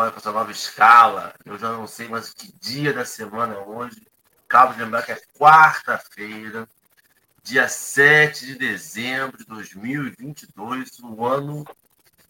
[0.00, 3.58] agora, com essa nova escala, eu já não sei mais que dia da semana é
[3.58, 4.06] hoje.
[4.48, 6.66] Acabo de lembrar que é quarta-feira,
[7.42, 10.98] dia 7 de dezembro de 2022.
[11.02, 11.66] O ano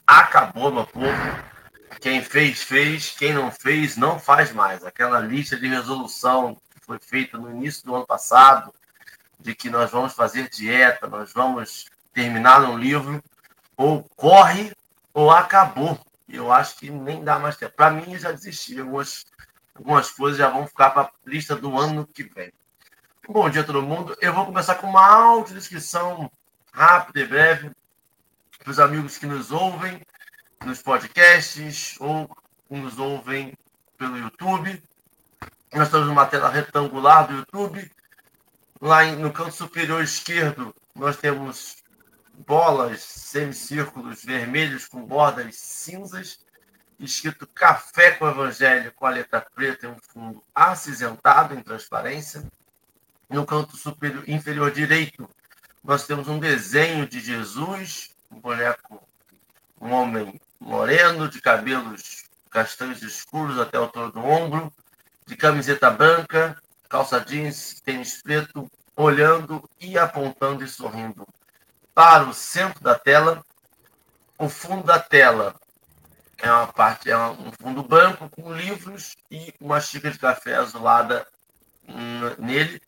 [0.04, 1.06] acabou, meu povo.
[2.00, 3.14] Quem fez, fez.
[3.16, 4.84] Quem não fez, não faz mais.
[4.84, 8.74] Aquela lista de resolução que foi feita no início do ano passado,
[9.38, 13.22] de que nós vamos fazer dieta, nós vamos terminar um livro,
[13.76, 14.72] ou corre
[15.14, 15.98] ou acabou.
[16.32, 17.74] Eu acho que nem dá mais tempo.
[17.74, 18.78] Para mim, já desisti.
[18.78, 19.26] Algumas,
[19.74, 22.52] algumas coisas já vão ficar para a lista do ano que vem.
[23.28, 24.16] Bom dia, todo mundo.
[24.20, 26.30] Eu vou começar com uma audiodescrição
[26.72, 27.70] rápida e breve
[28.58, 30.00] para os amigos que nos ouvem
[30.64, 32.30] nos podcasts ou
[32.68, 33.56] nos ouvem
[33.96, 34.82] pelo YouTube.
[35.72, 37.90] Nós estamos numa tela retangular do YouTube.
[38.80, 41.79] Lá no canto superior esquerdo, nós temos
[42.46, 46.40] bolas, semicírculos vermelhos com bordas cinzas,
[46.98, 52.42] escrito Café com Evangelho com a letra preta em um fundo acinzentado em transparência.
[53.28, 55.28] No canto superior inferior direito,
[55.82, 59.02] nós temos um desenho de Jesus, um boneco,
[59.80, 64.72] um homem moreno, de cabelos castanhos escuros até a altura do ombro,
[65.24, 71.26] de camiseta branca, calça jeans, tênis preto, olhando e apontando e sorrindo
[71.94, 73.44] para o centro da tela.
[74.38, 75.54] O fundo da tela
[76.38, 81.26] é uma parte, é um fundo branco com livros e uma xícara de café azulada
[82.38, 82.80] nele.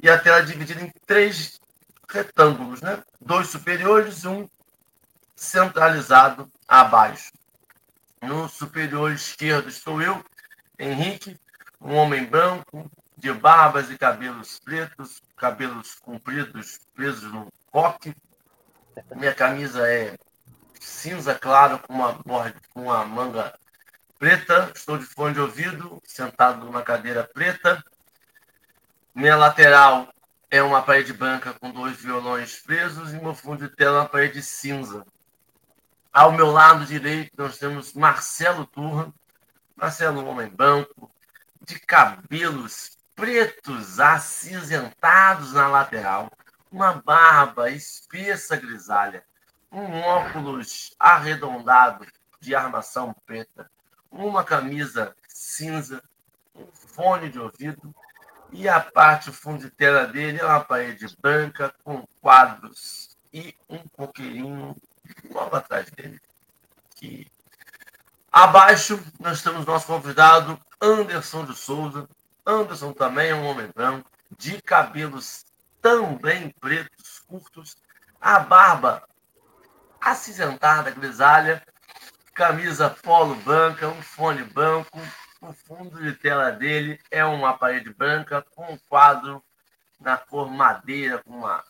[0.00, 1.60] E a tela é dividida em três
[2.08, 3.02] retângulos, né?
[3.20, 4.48] Dois superiores e um
[5.34, 7.32] centralizado abaixo.
[8.20, 10.24] No superior esquerdo estou eu,
[10.78, 11.36] Henrique,
[11.80, 18.14] um homem branco, de barbas e cabelos pretos, cabelos compridos presos num coque,
[19.14, 20.16] minha camisa é
[20.80, 22.14] cinza claro com uma,
[22.72, 23.54] com uma manga
[24.18, 24.70] preta.
[24.74, 27.82] Estou de fone de ouvido, sentado numa cadeira preta.
[29.14, 30.12] Minha lateral
[30.50, 34.08] é uma parede branca com dois violões presos e meu fundo de tela é uma
[34.08, 35.04] parede cinza.
[36.12, 39.12] Ao meu lado direito nós temos Marcelo Turra.
[39.74, 41.10] Marcelo, um homem branco,
[41.66, 46.30] de cabelos pretos acinzentados na lateral
[46.72, 49.22] uma barba espessa grisalha,
[49.70, 52.06] um óculos arredondado
[52.40, 53.70] de armação preta,
[54.10, 56.02] uma camisa cinza,
[56.54, 57.94] um fone de ouvido
[58.50, 63.78] e a parte fundo de tela dele é uma parede branca com quadros e um
[63.88, 64.74] coqueirinho
[65.30, 66.20] logo atrás dele.
[68.30, 72.08] Abaixo nós temos nosso convidado Anderson de Souza.
[72.46, 75.44] Anderson também é um homem branco, de cabelos
[75.82, 77.76] também pretos, curtos,
[78.20, 79.02] a barba
[80.00, 81.62] acinzentada, grisalha,
[82.32, 84.98] camisa polo branca, um fone branco,
[85.40, 89.42] o fundo de tela dele é uma parede branca com um quadro
[90.00, 91.64] na cor madeira, com uma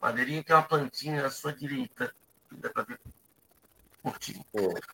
[0.00, 2.14] madeirinha que é uma plantinha à sua direita.
[2.52, 3.00] Dá para ver
[4.02, 4.44] curtinho.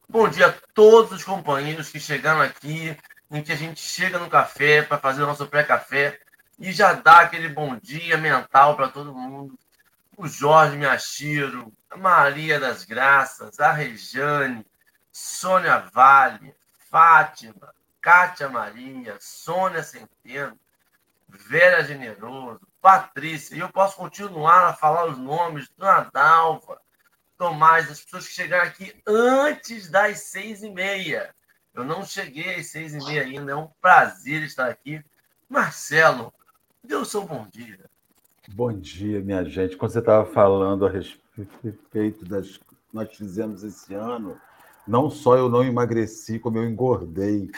[0.09, 2.97] Bom dia a todos os companheiros que chegaram aqui,
[3.31, 6.21] em que a gente chega no café para fazer o nosso pré-café
[6.65, 9.59] e já dá aquele bom dia mental para todo mundo.
[10.17, 14.65] O Jorge Miachiro, a Maria das Graças, a Rejane,
[15.13, 16.55] Sônia Vale,
[16.91, 20.59] Fátima, Kátia Maria, Sônia Centeno,
[21.29, 23.55] Vera Generoso, Patrícia.
[23.55, 26.81] E eu posso continuar a falar os nomes do Nadalva,
[27.37, 31.35] Tomás, as pessoas que chegaram aqui antes das seis e meia.
[31.75, 33.53] Eu não cheguei às seis e meia ainda.
[33.53, 35.05] É um prazer estar aqui.
[35.47, 36.33] Marcelo,
[36.93, 37.79] O seu bom dia.
[38.53, 39.77] Bom dia, minha gente.
[39.77, 44.39] Quando você estava falando a respeito das que nós fizemos esse ano,
[44.87, 47.51] não só eu não emagreci, como eu engordei.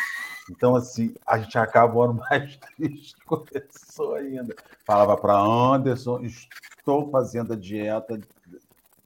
[0.48, 4.54] Então, assim, a gente acaba o ano mais triste que começou ainda.
[4.84, 8.20] Falava para Anderson, estou fazendo a dieta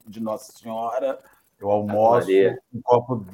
[0.07, 1.19] de Nossa Senhora,
[1.59, 2.29] eu almoço
[2.73, 3.25] um copo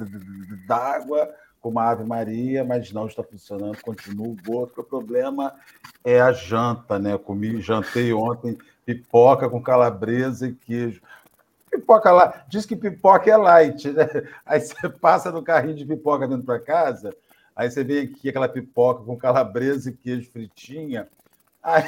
[0.65, 1.33] d'água
[1.69, 4.73] uma Ave Maria, mas não está funcionando, continua o gordo.
[4.77, 5.53] O problema
[6.03, 7.17] é a janta, né?
[7.17, 11.01] Comi, jantei ontem pipoca com calabresa e queijo.
[11.69, 14.07] Pipoca lá, diz que pipoca é light, né?
[14.45, 17.13] Aí você passa no carrinho de pipoca dentro para casa,
[17.55, 21.07] aí você vê aqui aquela pipoca com calabresa e queijo fritinha,
[21.61, 21.83] aí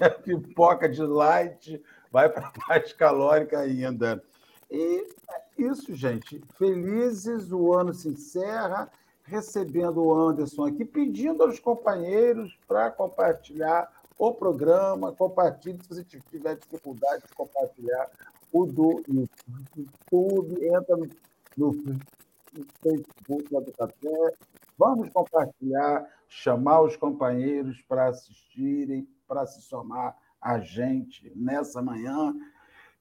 [0.00, 1.82] a pipoca de light
[2.12, 4.22] vai para mais calórica ainda.
[4.70, 6.40] E é isso, gente.
[6.56, 8.88] Felizes, o ano se encerra
[9.24, 15.12] recebendo o Anderson aqui, pedindo aos companheiros para compartilhar o programa.
[15.12, 18.10] Compartilhe se você tiver dificuldade de compartilhar
[18.52, 24.34] do YouTube, entra no, no Facebook do Café.
[24.78, 32.34] Vamos compartilhar, chamar os companheiros para assistirem, para se somar a gente nessa manhã.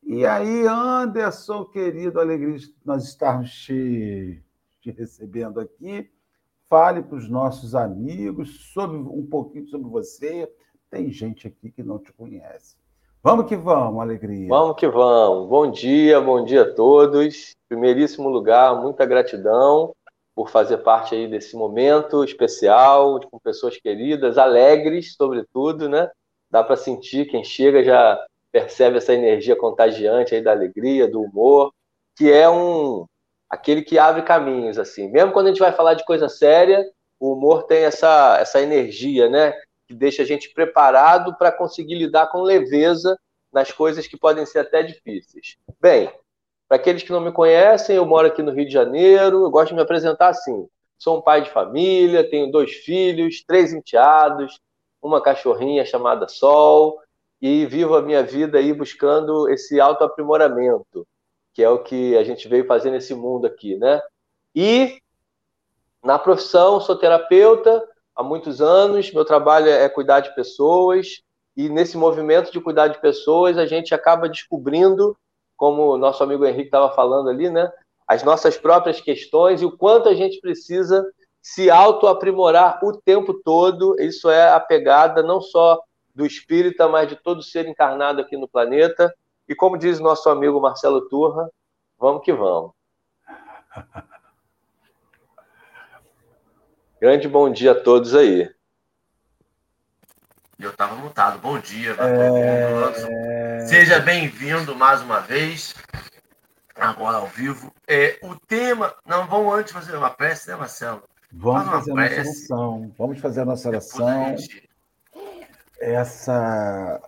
[0.02, 4.44] E aí, Anderson, querido, alegria de nós estarmos te,
[4.84, 6.10] te recebendo aqui.
[6.70, 10.52] Fale para os nossos amigos sobre um pouquinho sobre você.
[10.90, 12.76] Tem gente aqui que não te conhece.
[13.22, 14.50] Vamos que vamos, alegria.
[14.50, 15.48] Vamos que vamos.
[15.48, 17.56] Bom dia, bom dia a todos.
[17.70, 19.96] Primeiríssimo lugar, muita gratidão
[20.36, 26.10] por fazer parte aí desse momento especial, com pessoas queridas, alegres, sobretudo, né?
[26.50, 28.20] Dá para sentir, quem chega já
[28.52, 31.72] percebe essa energia contagiante aí da alegria, do humor,
[32.16, 33.06] que é um
[33.54, 35.08] aquele que abre caminhos, assim.
[35.12, 36.84] Mesmo quando a gente vai falar de coisa séria,
[37.20, 39.54] o humor tem essa, essa energia, né?
[39.88, 43.16] Que deixa a gente preparado para conseguir lidar com leveza
[43.54, 45.58] nas coisas que podem ser até difíceis.
[45.80, 46.12] Bem,
[46.68, 49.70] para aqueles que não me conhecem, eu moro aqui no Rio de Janeiro, eu gosto
[49.70, 50.68] de me apresentar assim.
[50.98, 54.60] Sou um pai de família, tenho dois filhos, três enteados,
[55.00, 57.00] uma cachorrinha chamada Sol,
[57.40, 61.06] e vivo a minha vida aí buscando esse autoaprimoramento
[61.54, 64.02] que é o que a gente veio fazer nesse mundo aqui, né?
[64.56, 65.00] E
[66.04, 67.84] na profissão, sou terapeuta
[68.16, 71.22] há muitos anos, meu trabalho é cuidar de pessoas,
[71.56, 75.16] e nesse movimento de cuidar de pessoas, a gente acaba descobrindo,
[75.56, 77.72] como o nosso amigo Henrique estava falando ali, né?
[78.08, 81.06] As nossas próprias questões e o quanto a gente precisa
[81.42, 83.96] se autoaprimorar o tempo todo.
[84.00, 85.80] Isso é a pegada não só
[86.14, 89.14] do espírita, mas de todo ser encarnado aqui no planeta.
[89.48, 91.50] E como diz nosso amigo Marcelo Turra,
[91.98, 92.72] vamos que vamos.
[97.00, 98.50] Grande bom dia a todos aí.
[100.58, 101.40] Eu estava mutado.
[101.40, 103.66] Bom dia, é...
[103.66, 105.76] Seja bem-vindo mais uma vez,
[106.74, 107.74] agora ao vivo.
[107.86, 108.96] É, o tema.
[109.06, 111.04] Não, vamos antes fazer uma prece, né, Marcelo?
[111.34, 112.94] Vamos fazer a nossa oração.
[112.98, 114.36] Vamos fazer a nossa oração.
[115.82, 117.02] Essa.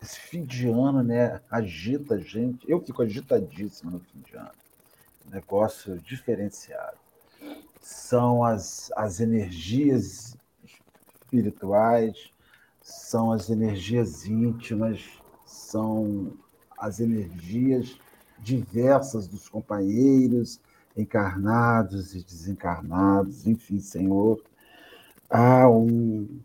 [0.00, 2.68] Esse fim de ano, né, agita a gente.
[2.70, 4.50] Eu fico agitadíssimo no fim de ano.
[5.30, 6.96] Negócio diferenciado.
[7.80, 12.32] São as, as energias espirituais,
[12.80, 15.04] são as energias íntimas,
[15.44, 16.32] são
[16.78, 17.98] as energias
[18.38, 20.60] diversas dos companheiros,
[20.96, 24.42] encarnados e desencarnados, enfim, Senhor,
[25.28, 26.40] há um,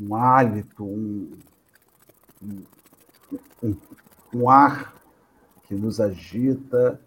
[0.00, 1.32] um hálito, um,
[2.42, 2.62] um,
[3.62, 3.76] um,
[4.34, 4.94] um ar
[5.64, 7.00] que nos agita,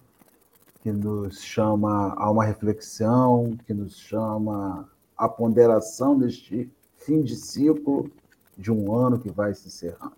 [0.81, 8.09] que nos chama a uma reflexão, que nos chama à ponderação deste fim de ciclo
[8.57, 10.15] de um ano que vai se encerrando.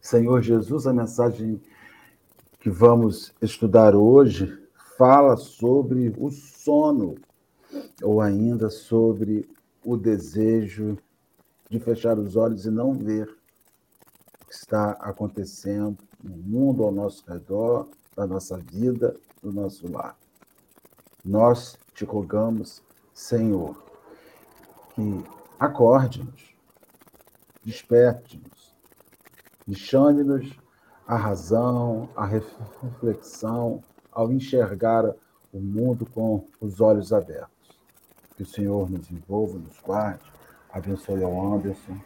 [0.00, 1.60] Senhor Jesus, a mensagem
[2.60, 4.58] que vamos estudar hoje
[4.96, 7.14] fala sobre o sono,
[8.02, 9.48] ou ainda sobre
[9.84, 10.98] o desejo
[11.70, 13.37] de fechar os olhos e não ver
[14.48, 20.16] que está acontecendo no mundo ao nosso redor, na nossa vida, no nosso lar.
[21.22, 23.76] Nós te rogamos, Senhor,
[24.94, 25.24] que
[25.60, 26.56] acorde-nos,
[27.62, 28.74] desperte-nos
[29.66, 30.58] e chame-nos
[31.06, 35.14] à razão, à reflexão, ao enxergar
[35.52, 37.78] o mundo com os olhos abertos.
[38.36, 40.32] Que o Senhor nos envolva, nos guarde,
[40.70, 41.98] abençoe ao Anderson,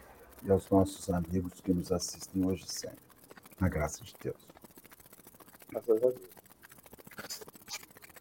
[0.43, 3.03] e aos nossos amigos que nos assistem hoje e sempre.
[3.59, 4.47] Na graça de Deus.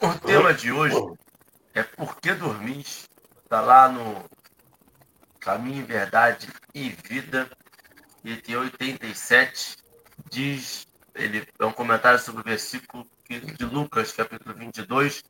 [0.01, 0.97] O tema de hoje
[1.75, 2.87] é Por que dormir?
[3.43, 4.25] Está lá no
[5.41, 7.51] Caminho, Verdade e Vida,
[8.25, 9.77] item 87,
[10.31, 15.25] diz, ele é um comentário sobre o versículo de Lucas, capítulo 22,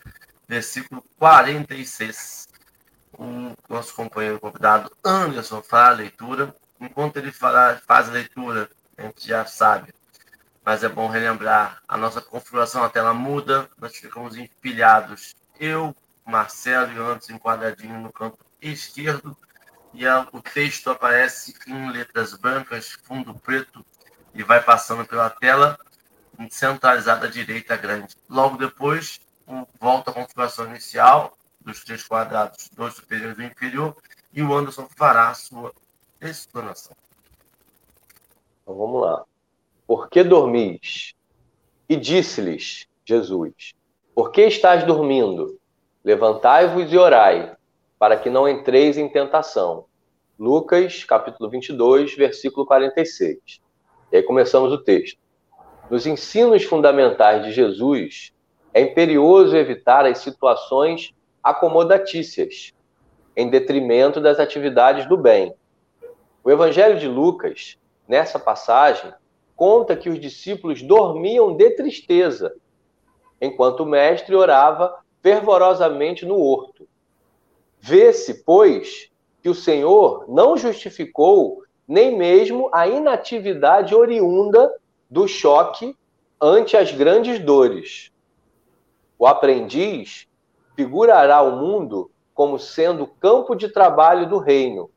[0.46, 2.48] versículo 46.
[3.14, 9.26] O nosso companheiro convidado Anderson faz a leitura enquanto ele faz a leitura, a gente
[9.26, 9.94] já sabe.
[10.64, 15.34] Mas é bom relembrar, a nossa configuração, a tela muda, nós ficamos empilhados.
[15.58, 19.36] Eu, Marcelo e Anderson enquadradinho no canto esquerdo,
[19.92, 23.84] e a, o texto aparece em letras brancas, fundo preto,
[24.34, 25.78] e vai passando pela tela
[26.50, 28.16] centralizada à direita grande.
[28.28, 29.20] Logo depois,
[29.78, 33.96] volta à configuração inicial dos três quadrados, dois superiores e um inferior,
[34.32, 35.72] e o Anderson fará a sua
[36.30, 36.96] explanação.
[38.62, 39.24] Então vamos lá.
[39.86, 41.14] Por que dormis?
[41.88, 43.74] E disse-lhes Jesus:
[44.14, 45.58] Por que estás dormindo?
[46.04, 47.54] Levantai-vos e orai,
[47.98, 49.84] para que não entreis em tentação.
[50.38, 53.60] Lucas, capítulo 22, versículo 46.
[54.10, 55.18] E aí começamos o texto.
[55.90, 58.32] Nos ensinos fundamentais de Jesus,
[58.72, 62.72] é imperioso evitar as situações acomodatícias,
[63.36, 65.54] em detrimento das atividades do bem.
[66.44, 69.12] O Evangelho de Lucas, nessa passagem,
[69.54, 72.54] conta que os discípulos dormiam de tristeza,
[73.40, 76.88] enquanto o mestre orava fervorosamente no horto.
[77.78, 79.08] Vê-se, pois,
[79.40, 84.72] que o Senhor não justificou nem mesmo a inatividade oriunda
[85.10, 85.96] do choque
[86.40, 88.10] ante as grandes dores.
[89.18, 90.26] O aprendiz
[90.74, 94.90] figurará o mundo como sendo campo de trabalho do reino,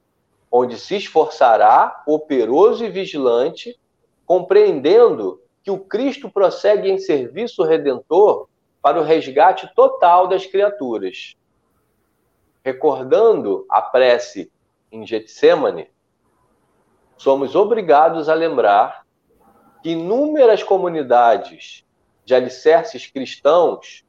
[0.57, 3.77] onde se esforçará, operoso e vigilante,
[4.25, 8.47] compreendendo que o Cristo prossegue em serviço redentor
[8.81, 11.35] para o resgate total das criaturas.
[12.63, 14.49] Recordando a prece
[14.89, 15.89] em Getsemane,
[17.17, 19.05] somos obrigados a lembrar
[19.83, 21.83] que inúmeras comunidades
[22.23, 24.05] de alicerces cristãos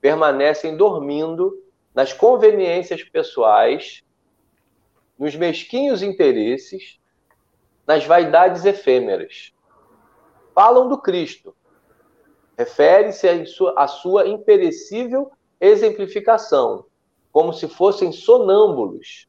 [0.00, 1.52] permanecem dormindo
[1.94, 4.02] nas conveniências pessoais,
[5.18, 6.98] nos mesquinhos interesses,
[7.86, 9.52] nas vaidades efêmeras.
[10.54, 11.54] Falam do Cristo.
[12.56, 16.84] Refere-se à sua, sua imperecível exemplificação,
[17.30, 19.26] como se fossem sonâmbulos,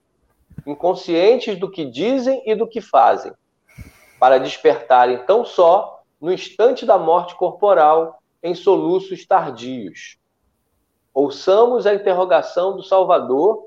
[0.66, 3.34] inconscientes do que dizem e do que fazem,
[4.20, 10.18] para despertarem tão só no instante da morte corporal em soluços tardios.
[11.14, 13.66] Ouçamos a interrogação do Salvador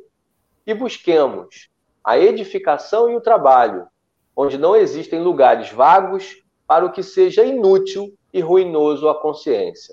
[0.67, 1.69] e busquemos
[2.07, 3.89] a edificação e o trabalho,
[4.37, 9.93] onde não existem lugares vagos para o que seja inútil e ruinoso à consciência.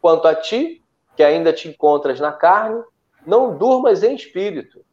[0.00, 0.82] Quanto a ti,
[1.14, 2.82] que ainda te encontras na carne,
[3.24, 4.84] não durmas em espírito,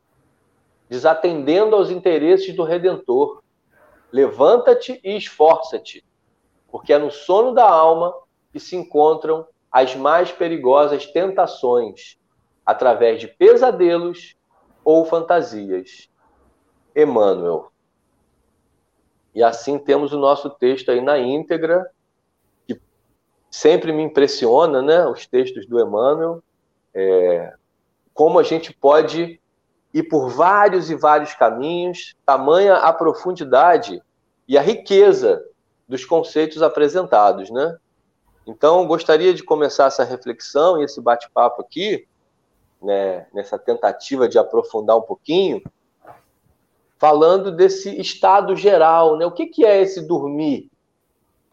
[0.88, 3.42] desatendendo aos interesses do Redentor.
[4.12, 6.06] Levanta-te e esforça-te,
[6.70, 8.14] porque é no sono da alma
[8.54, 12.20] que se encontram as mais perigosas tentações,
[12.64, 14.36] através de pesadelos
[14.86, 16.11] ou fantasias.
[16.96, 17.72] Emmanuel.
[19.34, 21.90] E assim temos o nosso texto aí na íntegra,
[22.68, 22.80] que
[23.50, 25.06] sempre me impressiona, né?
[25.08, 26.44] Os textos do Emmanuel,
[26.94, 27.54] é,
[28.14, 29.40] como a gente pode
[29.94, 34.02] ir por vários e vários caminhos, tamanha a profundidade
[34.48, 35.44] e a riqueza
[35.88, 37.78] dos conceitos apresentados, né?
[38.46, 42.08] Então, gostaria de começar essa reflexão e esse bate-papo aqui,
[42.82, 45.62] né, nessa tentativa de aprofundar um pouquinho,
[47.02, 49.18] falando desse estado geral.
[49.18, 49.26] Né?
[49.26, 50.70] O que, que é esse dormir?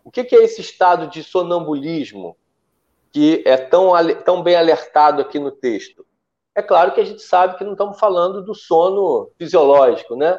[0.05, 2.37] O que, que é esse estado de sonambulismo
[3.11, 3.93] que é tão,
[4.25, 6.05] tão bem alertado aqui no texto?
[6.55, 10.39] É claro que a gente sabe que não estamos falando do sono fisiológico, né?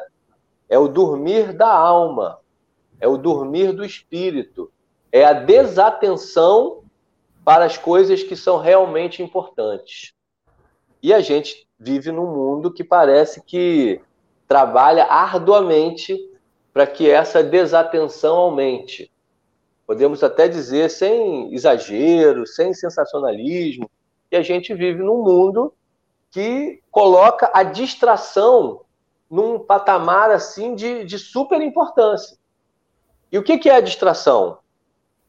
[0.68, 2.38] É o dormir da alma,
[3.00, 4.70] é o dormir do espírito
[5.12, 6.84] é a desatenção
[7.44, 10.12] para as coisas que são realmente importantes.
[11.02, 14.00] E a gente vive num mundo que parece que
[14.50, 16.18] trabalha arduamente
[16.72, 19.08] para que essa desatenção aumente.
[19.86, 23.88] Podemos até dizer, sem exagero, sem sensacionalismo,
[24.28, 25.72] que a gente vive num mundo
[26.30, 28.82] que coloca a distração
[29.30, 32.36] num patamar assim de, de super importância.
[33.30, 34.58] E o que, que é a distração?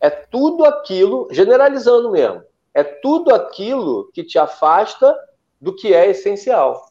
[0.02, 5.16] é tudo aquilo, generalizando mesmo, é tudo aquilo que te afasta
[5.62, 6.91] do que é essencial.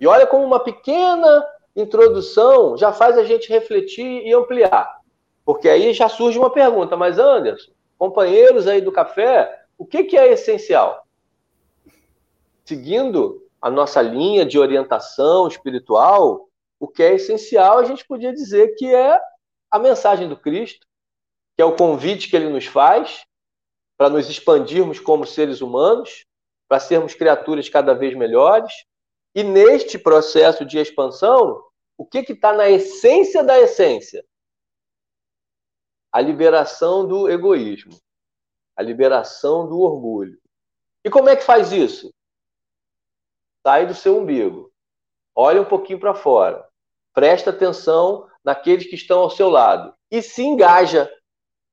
[0.00, 4.98] E olha como uma pequena introdução já faz a gente refletir e ampliar.
[5.44, 10.16] Porque aí já surge uma pergunta, mas Anderson, companheiros aí do café, o que, que
[10.16, 11.06] é essencial?
[12.64, 18.74] Seguindo a nossa linha de orientação espiritual, o que é essencial a gente podia dizer
[18.76, 19.20] que é
[19.70, 20.86] a mensagem do Cristo,
[21.56, 23.24] que é o convite que ele nos faz
[23.96, 26.24] para nos expandirmos como seres humanos,
[26.68, 28.72] para sermos criaturas cada vez melhores.
[29.38, 31.62] E neste processo de expansão,
[31.96, 34.26] o que está na essência da essência?
[36.10, 37.96] A liberação do egoísmo,
[38.74, 40.40] a liberação do orgulho.
[41.04, 42.12] E como é que faz isso?
[43.64, 44.72] Sai do seu umbigo,
[45.36, 46.68] olha um pouquinho para fora,
[47.14, 51.08] presta atenção naqueles que estão ao seu lado e se engaja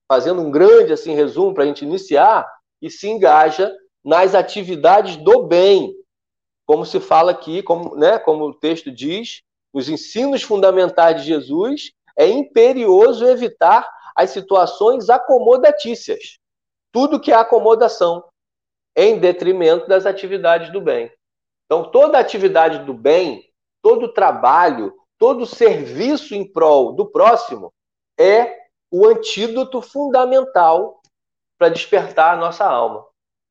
[0.08, 2.48] fazendo um grande assim resumo para a gente iniciar,
[2.80, 5.96] e se engaja nas atividades do bem,
[6.66, 9.42] como se fala aqui, como, né, como o texto diz,
[9.74, 16.38] os ensinos fundamentais de Jesus, é imperioso evitar as situações acomodatícias,
[16.92, 18.24] tudo que é acomodação,
[18.96, 21.12] em detrimento das atividades do bem.
[21.66, 27.74] Então, toda atividade do bem, todo trabalho, todo serviço em prol do próximo
[28.18, 31.02] é o antídoto fundamental
[31.58, 33.06] para despertar a nossa alma,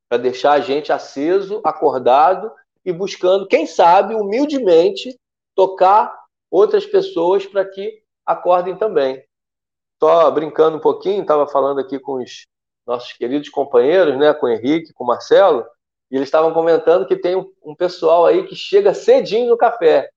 [0.09, 2.51] para deixar a gente aceso, acordado
[2.85, 5.19] e buscando, quem sabe, humildemente,
[5.55, 6.15] tocar
[6.51, 9.25] outras pessoas para que acordem também.
[10.03, 12.47] Só brincando um pouquinho, estava falando aqui com os
[12.87, 15.65] nossos queridos companheiros, né, com o Henrique, com o Marcelo,
[16.11, 20.11] e eles estavam comentando que tem um, pessoal aí que chega cedinho no café.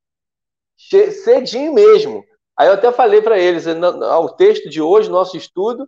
[0.76, 2.24] Che cedinho mesmo.
[2.56, 5.88] Aí eu até falei para eles, o texto de hoje, nosso estudo,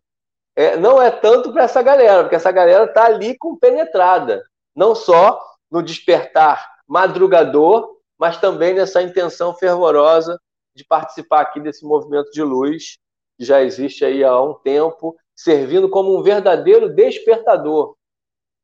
[0.56, 4.44] é, não é tanto para essa galera, porque essa galera está ali compenetrada,
[4.76, 5.40] não só
[5.70, 10.40] no despertar madrugador, mas também nessa intenção fervorosa
[10.76, 12.98] de participar aqui desse movimento de luz
[13.38, 17.96] que já existe aí há um tempo, servindo como um verdadeiro despertador,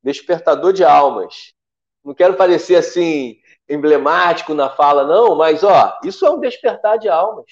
[0.04, 1.54] despertador de almas.
[2.04, 7.08] Não quero parecer assim emblemático na fala, não, mas ó, isso é um despertar de
[7.08, 7.46] almas.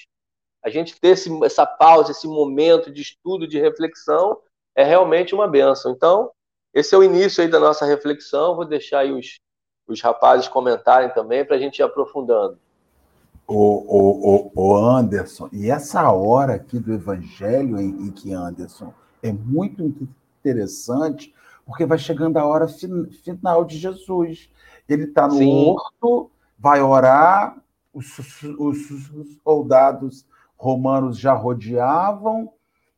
[0.62, 4.40] A gente ter esse, essa pausa, esse momento de estudo, de reflexão,
[4.76, 5.92] é realmente uma benção.
[5.92, 6.32] Então,
[6.74, 8.56] esse é o início aí da nossa reflexão.
[8.56, 9.40] Vou deixar aí os,
[9.88, 12.58] os rapazes comentarem também para a gente ir aprofundando.
[13.46, 19.84] O, o, o, Anderson, e essa hora aqui do Evangelho, Henrique Anderson, é muito
[20.40, 21.34] interessante,
[21.66, 22.68] porque vai chegando a hora
[23.24, 24.50] final de Jesus.
[24.88, 25.70] Ele está no Sim.
[25.70, 27.58] horto, vai orar,
[27.94, 30.26] os, os, os soldados
[30.56, 32.50] romanos já rodeavam,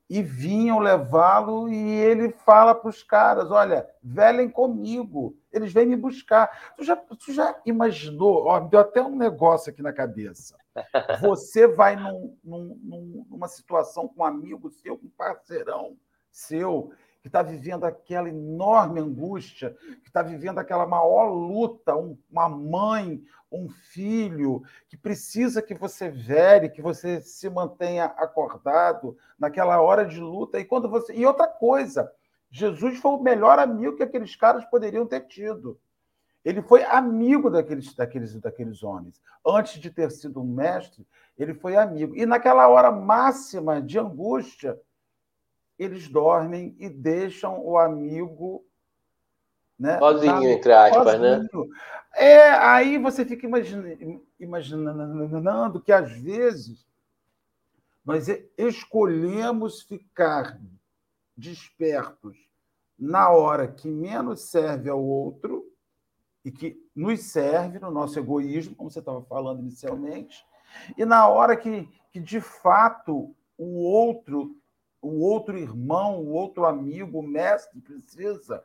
[0.10, 5.96] e vinham levá-lo e ele fala para os caras: olha, velem comigo, eles vêm me
[5.96, 6.74] buscar.
[6.76, 8.46] Tu já, tu já imaginou?
[8.46, 10.58] Ó, me deu até um negócio aqui na cabeça.
[11.22, 15.98] Você vai num, num, numa situação com um amigo seu, com um parceirão
[16.30, 16.91] seu,
[17.22, 23.24] que está vivendo aquela enorme angústia, que está vivendo aquela maior luta, um, uma mãe,
[23.52, 30.20] um filho, que precisa que você vere, que você se mantenha acordado naquela hora de
[30.20, 30.60] luta.
[30.60, 31.13] E quando você.
[31.13, 32.12] E outra coisa,
[32.56, 35.78] Jesus foi o melhor amigo que aqueles caras poderiam ter tido.
[36.44, 39.22] Ele foi amigo daqueles, daqueles, daqueles homens.
[39.46, 41.06] Antes de ter sido um mestre,
[41.38, 42.15] ele foi amigo.
[42.15, 44.80] E naquela hora máxima de angústia,
[45.78, 48.63] eles dormem e deixam o amigo.
[49.78, 51.36] Né, sozinho, entre aspas, né?
[51.36, 51.70] sozinho.
[51.70, 51.78] né?
[52.13, 56.88] É, aí você fica imaginando, imaginando que às vezes
[58.06, 60.58] nós escolhemos ficar
[61.38, 62.38] despertos
[62.98, 65.69] na hora que menos serve ao outro
[66.43, 70.45] e que nos serve no nosso egoísmo, como você estava falando inicialmente,
[70.98, 74.56] e na hora que, que de fato o outro
[75.06, 78.63] o outro irmão, o outro amigo, o mestre precisa,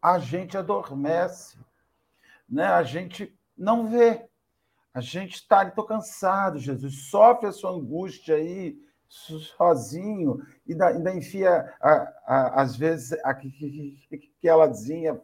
[0.00, 1.58] a gente adormece,
[2.46, 2.66] né?
[2.66, 4.28] a gente não vê.
[4.92, 8.78] A gente está estou cansado, Jesus, sofre a sua angústia aí,
[9.10, 11.90] sozinho, e ainda, enfia, a,
[12.24, 15.20] a, às vezes, aquelazinha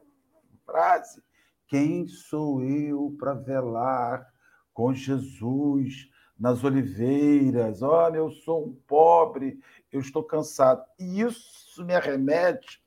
[0.64, 1.22] frase:
[1.68, 4.26] Quem sou eu para velar
[4.74, 7.80] com Jesus nas oliveiras?
[7.80, 9.60] Olha, eu sou um pobre,
[9.92, 10.84] eu estou cansado.
[10.98, 12.84] E isso me arremete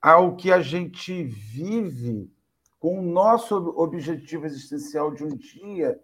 [0.00, 2.32] ao que a gente vive
[2.78, 6.00] com o nosso objetivo existencial de um dia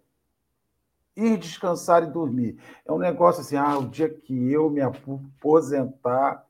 [1.17, 2.57] ir descansar e dormir.
[2.85, 6.45] É um negócio assim, ah, o dia que eu me aposentar,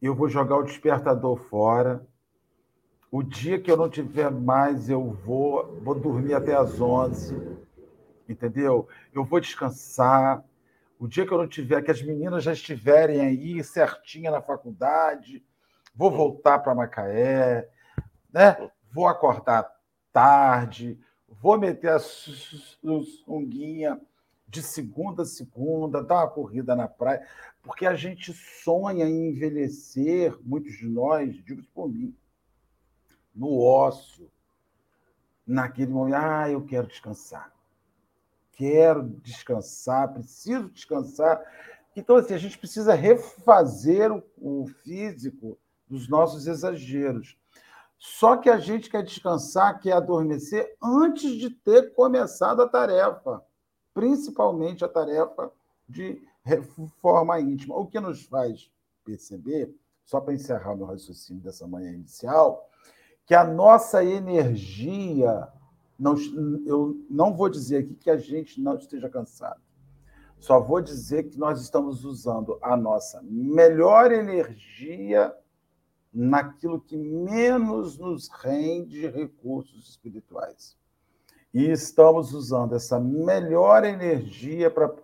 [0.00, 2.06] eu vou jogar o despertador fora.
[3.10, 7.58] O dia que eu não tiver mais, eu vou, vou dormir até as 11.
[8.28, 8.88] Entendeu?
[9.12, 10.44] Eu vou descansar
[10.98, 15.44] o dia que eu não tiver, que as meninas já estiverem aí certinha na faculdade,
[15.94, 17.68] vou voltar para Macaé,
[18.32, 18.70] né?
[18.90, 19.70] vou acordar
[20.10, 24.00] tarde, vou meter a sunguinha
[24.48, 27.26] de segunda a segunda, dar uma corrida na praia,
[27.62, 32.14] porque a gente sonha em envelhecer, muitos de nós, digo por mim,
[33.34, 34.30] no ócio,
[35.46, 37.56] naquele momento, ah, eu quero descansar
[38.56, 41.40] quero descansar, preciso descansar.
[41.94, 47.36] Então, assim, a gente precisa refazer o, físico dos nossos exageros.
[47.98, 53.42] Só que a gente quer descansar, quer adormecer antes de ter começado a tarefa,
[53.94, 55.50] principalmente a tarefa
[55.88, 57.76] de reforma íntima.
[57.76, 58.70] O que nos faz
[59.04, 62.68] perceber, só para encerrar meu raciocínio dessa manhã inicial,
[63.24, 65.48] que a nossa energia
[65.98, 66.14] não,
[66.66, 69.60] eu não vou dizer aqui que a gente não esteja cansado.
[70.38, 75.34] Só vou dizer que nós estamos usando a nossa melhor energia
[76.16, 80.74] naquilo que menos nos rende recursos espirituais.
[81.52, 84.94] E estamos usando essa melhor energia para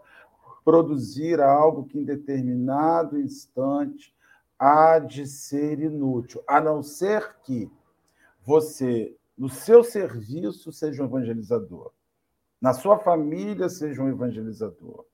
[0.64, 4.14] produzir algo que em determinado instante
[4.58, 7.70] há de ser inútil, a não ser que
[8.42, 11.92] você, no seu serviço, seja um evangelizador,
[12.58, 15.04] na sua família, seja um evangelizador,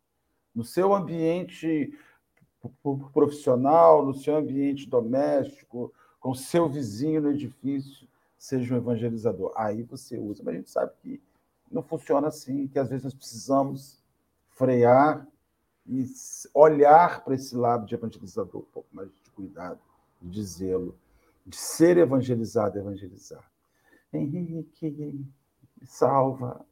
[0.55, 1.93] no seu ambiente
[3.13, 9.53] profissional, no seu ambiente doméstico, com seu vizinho no edifício, seja um evangelizador.
[9.57, 10.43] Aí você usa.
[10.45, 11.21] Mas a gente sabe que
[11.71, 14.03] não funciona assim, que às vezes nós precisamos
[14.51, 15.27] frear
[15.87, 16.05] e
[16.53, 19.81] olhar para esse lado de evangelizador, um pouco mais de cuidado,
[20.21, 20.95] de zelo,
[21.47, 23.45] de ser evangelizado, evangelizar.
[24.13, 26.65] Henrique, me salva.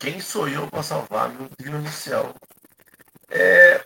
[0.00, 2.34] Quem sou eu para salvar meu Deus do céu?
[3.30, 3.84] É,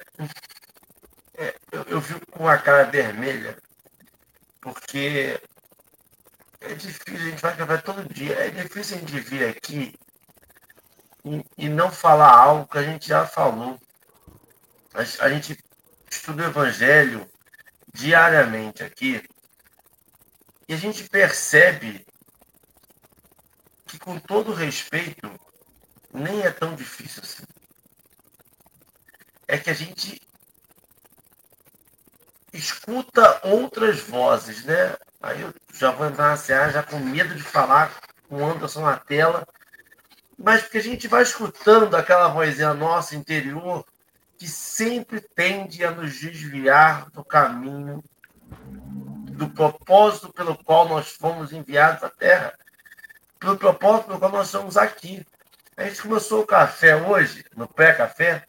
[1.34, 3.58] é, eu, eu fico com a cara vermelha,
[4.60, 5.40] porque
[6.60, 9.94] é difícil, a gente vai gravar todo dia, é difícil a gente vir aqui
[11.24, 13.80] e, e não falar algo que a gente já falou.
[14.94, 15.58] A, a gente
[16.10, 17.28] estuda o Evangelho
[17.92, 19.22] diariamente aqui
[20.68, 22.06] e a gente percebe
[23.86, 25.30] que, com todo respeito,
[26.12, 27.51] nem é tão difícil assim.
[29.52, 30.18] É que a gente
[32.54, 34.96] escuta outras vozes, né?
[35.22, 37.94] Aí eu já vou entrar na CA já com medo de falar
[38.26, 39.46] com o Anderson na tela,
[40.38, 43.84] mas porque a gente vai escutando aquela vozinha nossa interior
[44.38, 48.02] que sempre tende a nos desviar do caminho,
[49.32, 52.54] do propósito pelo qual nós fomos enviados à Terra,
[53.38, 55.22] pelo propósito pelo qual nós estamos aqui.
[55.76, 58.46] A gente começou o café hoje, no pré-café,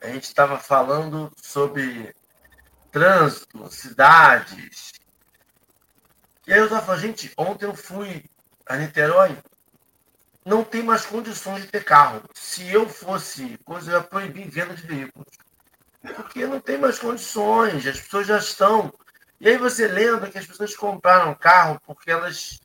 [0.00, 2.14] a gente estava falando sobre
[2.90, 4.92] trânsito, cidades.
[6.46, 8.24] E aí eu estava falando, gente, ontem eu fui
[8.66, 9.36] a Niterói,
[10.44, 12.22] não tem mais condições de ter carro.
[12.32, 15.28] Se eu fosse coisa, eu ia proibir venda de veículos.
[16.16, 18.92] Porque não tem mais condições, as pessoas já estão.
[19.40, 22.60] E aí você lembra que as pessoas compraram carro porque elas,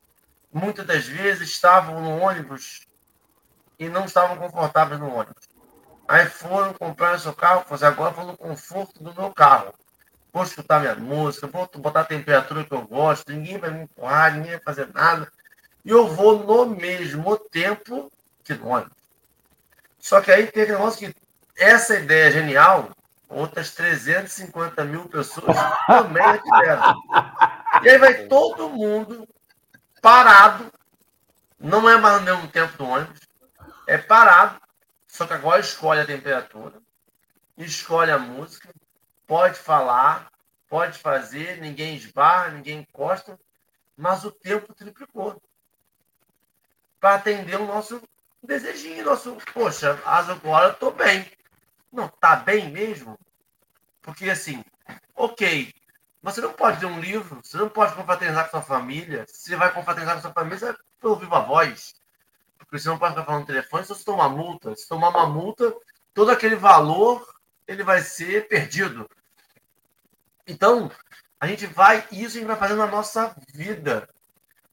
[0.51, 2.87] muitas das vezes, estavam no ônibus
[3.77, 5.52] e não estavam confortáveis no ônibus.
[6.13, 9.73] Aí foram comprar seu carro, agora vou no conforto do meu carro.
[10.31, 14.31] Vou escutar minha música, vou botar a temperatura que eu gosto, ninguém vai me empurrar,
[14.31, 15.27] ninguém vai fazer nada
[15.83, 18.11] e eu vou no mesmo tempo
[18.43, 18.95] que no ônibus.
[19.97, 21.15] Só que aí tem aquele negócio que
[21.57, 22.91] essa ideia é genial,
[23.27, 26.95] outras 350 mil pessoas também tiveram.
[27.81, 29.27] E aí vai todo mundo
[29.99, 30.71] parado,
[31.59, 33.19] não é mais no mesmo tempo do ônibus,
[33.87, 34.61] é parado,
[35.13, 36.81] só que agora escolhe a temperatura,
[37.55, 38.73] escolhe a música,
[39.27, 40.31] pode falar,
[40.67, 43.39] pode fazer, ninguém esbarra, ninguém encosta,
[43.95, 45.39] mas o tempo triplicou
[46.99, 48.01] para atender o nosso
[48.41, 51.31] desejinho, nosso, poxa, agora eu tô bem.
[51.91, 53.15] Não, tá bem mesmo?
[54.01, 54.65] Porque assim,
[55.15, 55.71] ok,
[56.23, 59.27] você não pode ler um livro, você não pode confraternizar com sua família.
[59.27, 61.93] Se você vai confraternizar com sua família, você vai pelo viva voz.
[62.79, 64.75] Pode ficar falando no telefone, se você tomar multa.
[64.75, 65.73] Se tomar uma multa,
[66.13, 67.27] todo aquele valor
[67.67, 69.09] ele vai ser perdido.
[70.47, 70.91] Então,
[71.39, 74.09] a gente vai, isso a gente vai fazendo na nossa vida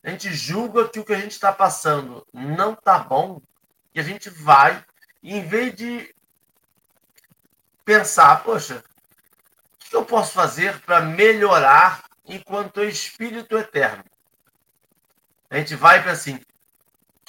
[0.03, 3.41] a gente julga que o que a gente está passando não está bom
[3.95, 4.83] e a gente vai,
[5.23, 6.15] e em vez de
[7.85, 8.83] pensar, poxa,
[9.75, 14.05] o que eu posso fazer para melhorar enquanto espírito eterno?
[15.51, 16.41] A gente vai pensa assim,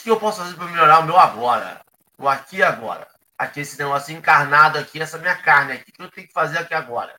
[0.03, 1.81] que eu posso fazer para melhorar o meu agora?
[2.17, 3.07] O aqui e agora.
[3.37, 6.73] Aqui esse negócio encarnado aqui, essa minha carne aqui, que eu tenho que fazer aqui
[6.73, 7.15] agora?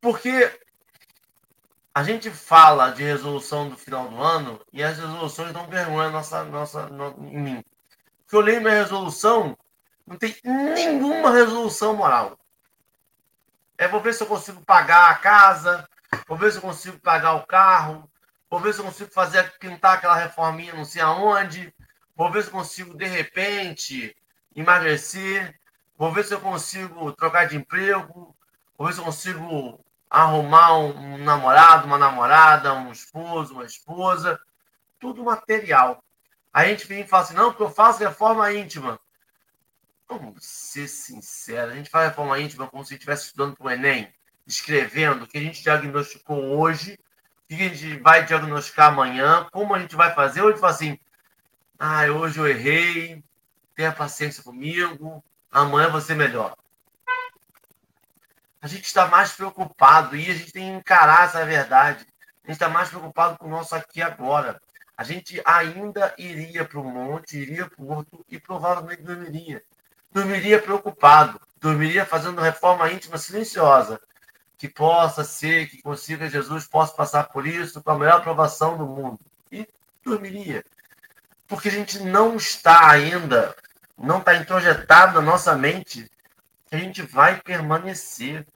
[0.00, 0.50] Porque
[1.94, 6.44] a gente fala de resolução do final do ano e as resoluções dão vergonha nossa,
[6.44, 7.64] nossa, no, em mim.
[8.22, 9.56] Porque eu leio minha resolução,
[10.06, 12.38] não tem nenhuma resolução moral.
[13.76, 15.88] É vou ver se eu consigo pagar a casa,
[16.26, 18.09] vou ver se eu consigo pagar o carro,
[18.50, 21.72] vou ver se eu consigo fazer pintar aquela reforminha não sei aonde,
[22.16, 24.14] vou ver se eu consigo, de repente,
[24.54, 25.58] emagrecer,
[25.96, 28.36] vou ver se eu consigo trocar de emprego,
[28.76, 34.38] vou ver se eu consigo arrumar um, namorado, uma namorada, um esposo, uma esposa,
[34.98, 36.02] tudo material.
[36.52, 38.98] A gente vem e fala assim, não, porque eu faço reforma íntima.
[40.08, 44.12] Vamos ser sincero, a gente faz reforma íntima como se estivesse estudando para o Enem,
[44.44, 46.98] escrevendo o que a gente diagnosticou hoje,
[47.56, 50.42] que a gente vai diagnosticar amanhã, como a gente vai fazer.
[50.42, 50.98] Hoje fala assim,
[51.78, 53.22] ah, hoje eu errei,
[53.74, 56.54] tenha paciência comigo, amanhã ser melhor
[58.60, 62.06] a gente está mais preocupado e a gente tem que encarar essa verdade.
[62.44, 64.60] A gente está mais preocupado com o nosso aqui agora.
[64.96, 69.62] a gente ainda iria para o monte, iria para o morto e provavelmente dormiria.
[70.12, 73.98] Dormiria preocupado, dormiria fazendo reforma íntima silenciosa,
[74.60, 78.84] que possa ser, que consiga Jesus possa passar por isso com a melhor aprovação do
[78.84, 79.18] mundo.
[79.50, 79.66] E
[80.04, 80.62] dormiria.
[81.48, 83.56] Porque a gente não está ainda,
[83.96, 86.10] não está introjetado na nossa mente
[86.66, 88.46] que a gente vai permanecer.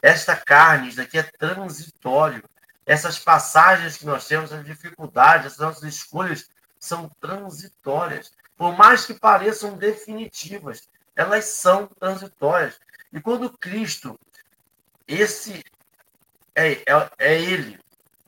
[0.00, 2.42] Esta carne, isso daqui é transitório.
[2.86, 6.48] Essas passagens que nós temos, as dificuldades, essas nossas escolhas
[6.80, 8.32] são transitórias.
[8.56, 12.80] Por mais que pareçam definitivas, elas são transitórias.
[13.12, 14.18] E quando Cristo,
[15.06, 15.64] esse
[16.54, 17.78] é, é, é Ele,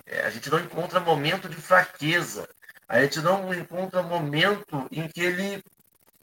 [0.07, 2.49] é, a gente não encontra momento de fraqueza,
[2.89, 5.65] a gente não encontra momento em que Ele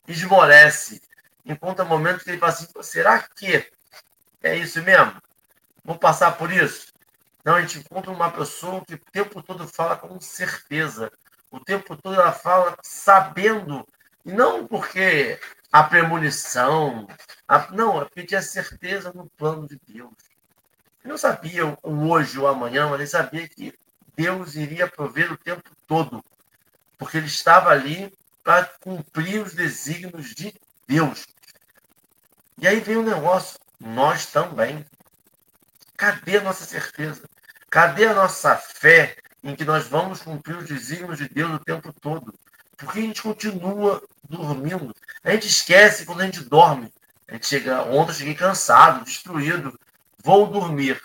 [0.07, 1.01] esmorece,
[1.45, 3.69] encontra momento que Ele fala assim: será que
[4.41, 5.21] é isso mesmo?
[5.83, 6.93] Vou passar por isso?
[7.43, 11.11] Não, a gente encontra uma pessoa que o tempo todo fala com certeza.
[11.51, 13.85] O tempo todo ela fala sabendo,
[14.25, 15.39] e não porque
[15.71, 17.07] a premonição,
[17.47, 20.13] a, não, é porque tinha certeza no plano de Deus.
[21.03, 23.73] Não sabia o hoje ou amanhã, mas ele sabia que
[24.15, 26.23] Deus iria prover o tempo todo,
[26.97, 28.13] porque ele estava ali
[28.43, 30.53] para cumprir os desígnios de
[30.87, 31.25] Deus.
[32.57, 34.85] E aí vem o negócio, nós também.
[35.97, 37.23] Cadê a nossa certeza?
[37.69, 41.91] Cadê a nossa fé em que nós vamos cumprir os desígnios de Deus o tempo
[41.93, 42.33] todo?
[42.77, 44.95] Porque a gente continua dormindo.
[45.23, 46.91] A gente esquece quando a gente dorme.
[47.27, 49.77] A gente chega, ontem eu cheguei cansado, destruído.
[50.23, 51.03] Vou dormir.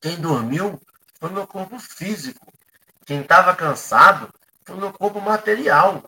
[0.00, 0.80] Quem dormiu
[1.20, 2.44] foi meu corpo físico.
[3.06, 6.02] Quem estava cansado foi meu corpo material.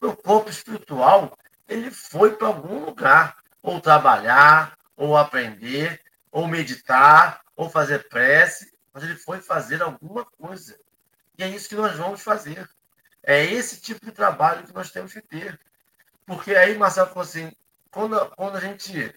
[0.00, 3.38] Meu corpo espiritual, ele foi para algum lugar.
[3.62, 10.78] Ou trabalhar, ou aprender, ou meditar, ou fazer prece, mas ele foi fazer alguma coisa.
[11.38, 12.68] E é isso que nós vamos fazer.
[13.22, 15.58] É esse tipo de trabalho que nós temos que ter.
[16.26, 17.50] Porque aí, Marcelo falou assim,
[17.90, 19.14] quando, quando a gente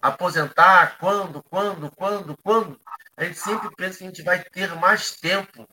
[0.00, 2.80] aposentar, quando, quando, quando, quando,
[3.16, 5.68] a gente sempre pensa que a gente vai ter mais tempo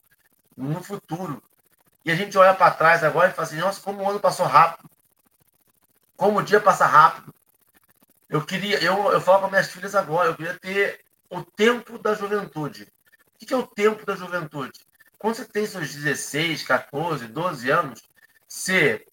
[0.56, 1.42] no futuro.
[2.04, 4.46] E a gente olha para trás agora e fala assim, nossa, como o ano passou
[4.46, 4.90] rápido.
[6.16, 7.34] Como o dia passa rápido.
[8.30, 12.14] Eu queria, eu, eu falo para minhas filhas agora, eu queria ter o tempo da
[12.14, 12.92] juventude.
[13.36, 14.80] O que é o tempo da juventude?
[15.18, 18.04] Quando você tem seus 16, 14, 12 anos,
[18.48, 19.06] você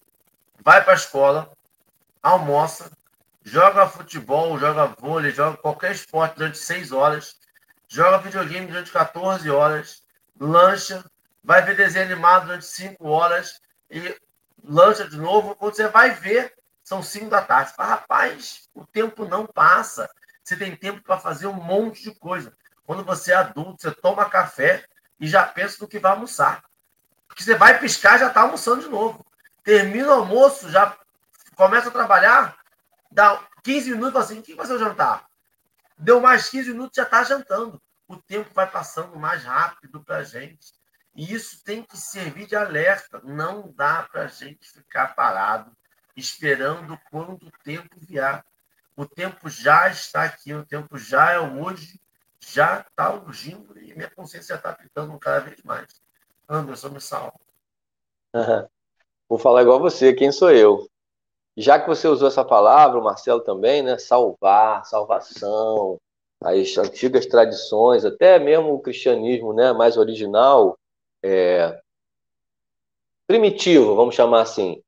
[0.63, 1.51] vai para a escola,
[2.21, 2.91] almoça,
[3.45, 7.37] joga futebol, joga vôlei, joga qualquer esporte durante 6 horas,
[7.87, 10.01] joga videogame durante 14 horas,
[10.39, 11.05] lancha,
[11.43, 14.19] vai ver desenho animado durante 5 horas e
[14.63, 15.55] lancha de novo.
[15.55, 16.53] Quando você vai ver,
[16.83, 17.73] são 5 da tarde.
[17.75, 20.09] Fala, rapaz, o tempo não passa.
[20.43, 22.51] Você tem tempo para fazer um monte de coisa.
[22.83, 24.83] Quando você é adulto, você toma café
[25.19, 26.63] e já pensa no que vai almoçar.
[27.27, 29.23] Porque você vai piscar já está almoçando de novo.
[29.63, 30.95] Termina o almoço, já
[31.55, 32.55] começa a trabalhar,
[33.15, 35.25] dá 15 minutos assim: o que vai ser o jantar?
[35.97, 37.81] Deu mais 15 minutos, já está jantando.
[38.07, 40.73] O tempo vai passando mais rápido para a gente.
[41.15, 43.21] E isso tem que servir de alerta.
[43.23, 45.71] Não dá para a gente ficar parado
[46.15, 48.43] esperando quando o tempo vier.
[48.95, 51.99] O tempo já está aqui, o tempo já é hoje,
[52.39, 55.87] já está urgindo e minha consciência está apitando cada vez mais.
[56.47, 57.39] Anderson, me salva.
[59.27, 60.87] Vou falar igual você, quem sou eu?
[61.57, 63.97] Já que você usou essa palavra, o Marcelo também, né?
[63.97, 65.97] Salvar, salvação,
[66.43, 70.77] as antigas tradições, até mesmo o cristianismo né, mais original,
[71.23, 71.79] é,
[73.25, 74.81] primitivo, vamos chamar assim.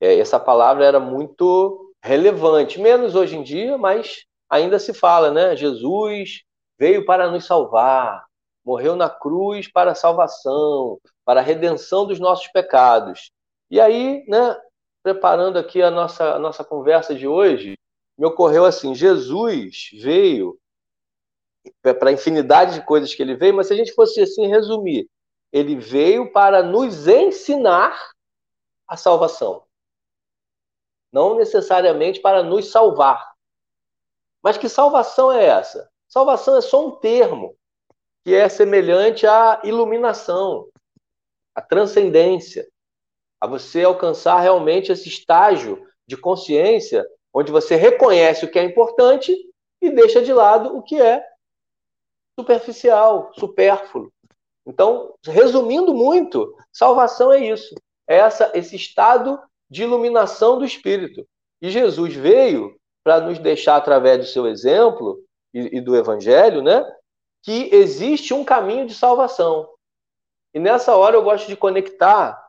[0.00, 5.56] É, essa palavra era muito relevante, menos hoje em dia, mas ainda se fala, né?
[5.56, 6.42] Jesus
[6.78, 8.24] veio para nos salvar,
[8.64, 13.30] morreu na cruz para a salvação, para a redenção dos nossos pecados.
[13.70, 14.56] E aí, né,
[15.06, 17.78] preparando aqui a nossa, a nossa conversa de hoje,
[18.18, 20.58] me ocorreu assim: Jesus veio
[21.80, 25.08] para a infinidade de coisas que ele veio, mas se a gente fosse assim resumir,
[25.52, 28.10] ele veio para nos ensinar
[28.88, 29.62] a salvação
[31.12, 33.32] não necessariamente para nos salvar.
[34.42, 35.88] Mas que salvação é essa?
[36.08, 37.56] Salvação é só um termo
[38.24, 40.68] que é semelhante à iluminação,
[41.54, 42.68] à transcendência,
[43.40, 49.36] a você alcançar realmente esse estágio de consciência onde você reconhece o que é importante
[49.82, 51.22] e deixa de lado o que é
[52.38, 54.10] superficial, supérfluo.
[54.66, 57.74] Então, resumindo muito, salvação é isso.
[58.08, 61.26] É essa, esse estado de iluminação do Espírito.
[61.60, 65.22] E Jesus veio para nos deixar, através do seu exemplo
[65.54, 66.84] e, e do Evangelho, né,
[67.42, 69.68] que existe um caminho de salvação.
[70.52, 72.45] E nessa hora eu gosto de conectar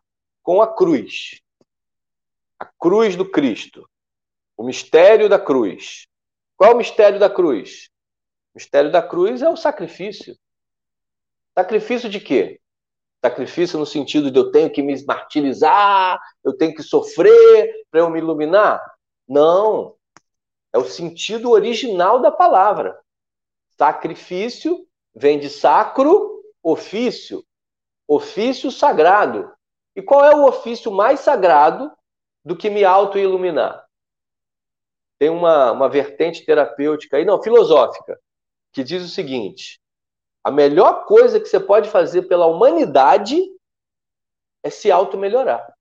[0.48, 1.42] com a cruz.
[2.58, 3.86] A cruz do Cristo.
[4.56, 6.08] O mistério da cruz.
[6.56, 7.90] Qual é o mistério da cruz?
[8.54, 10.38] O mistério da cruz é o sacrifício.
[11.54, 12.62] Sacrifício de quê?
[13.22, 18.10] Sacrifício no sentido de eu tenho que me martirizar, eu tenho que sofrer para eu
[18.10, 18.82] me iluminar?
[19.28, 19.98] Não.
[20.72, 22.98] É o sentido original da palavra.
[23.78, 27.46] Sacrifício vem de sacro, ofício.
[28.08, 29.57] Ofício sagrado.
[29.98, 31.92] E qual é o ofício mais sagrado
[32.46, 33.84] do que me auto-iluminar?
[35.18, 38.22] Tem uma, uma vertente terapêutica aí, não, filosófica,
[38.72, 39.82] que diz o seguinte:
[40.44, 43.44] a melhor coisa que você pode fazer pela humanidade
[44.62, 45.74] é se auto-melhorar.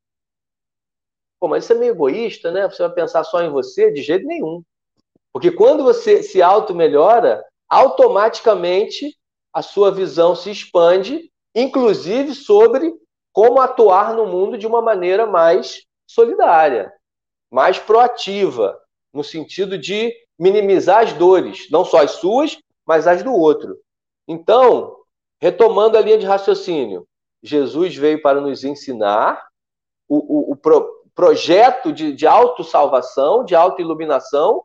[1.38, 2.66] Pô, mas isso é meio egoísta, né?
[2.70, 3.90] Você vai pensar só em você?
[3.90, 4.62] De jeito nenhum.
[5.31, 9.14] Porque quando você se auto-melhora, automaticamente
[9.52, 12.94] a sua visão se expande, inclusive sobre
[13.37, 16.90] como atuar no mundo de uma maneira mais solidária,
[17.51, 18.81] mais proativa,
[19.12, 23.79] no sentido de minimizar as dores, não só as suas, mas as do outro.
[24.27, 24.96] Então,
[25.38, 27.07] retomando a linha de raciocínio,
[27.42, 29.46] Jesus veio para nos ensinar
[30.09, 34.64] o, o, o pro, projeto de, de autossalvação, de autoiluminação,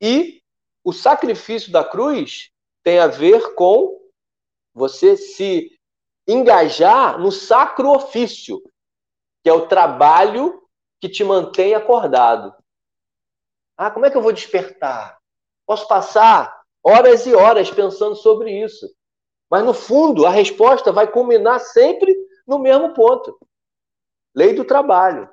[0.00, 0.42] e
[0.82, 2.50] o sacrifício da cruz
[2.82, 4.00] tem a ver com
[4.74, 5.78] você se
[6.26, 8.62] engajar no sacro ofício,
[9.42, 10.62] que é o trabalho
[11.00, 12.54] que te mantém acordado.
[13.76, 15.18] Ah, como é que eu vou despertar?
[15.66, 18.86] Posso passar horas e horas pensando sobre isso.
[19.50, 22.14] Mas, no fundo, a resposta vai culminar sempre
[22.46, 23.38] no mesmo ponto:
[24.34, 25.28] lei do trabalho.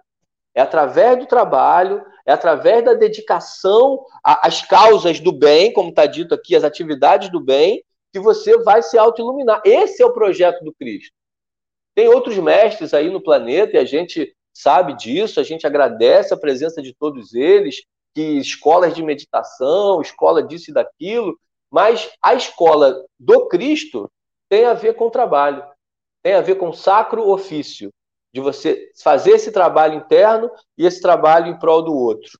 [0.56, 6.34] É através do trabalho, é através da dedicação às causas do bem, como está dito
[6.34, 9.62] aqui, as atividades do bem, que você vai se auto-iluminar.
[9.65, 11.13] Esse é o projeto do Cristo.
[11.96, 16.38] Tem outros mestres aí no planeta e a gente sabe disso, a gente agradece a
[16.38, 21.38] presença de todos eles, que escolas de meditação, escola disso e daquilo,
[21.70, 24.10] mas a escola do Cristo
[24.50, 25.63] tem a ver com trabalho,
[26.24, 27.91] tem a ver com sacro ofício,
[28.34, 32.39] de você fazer esse trabalho interno e esse trabalho em prol do outro.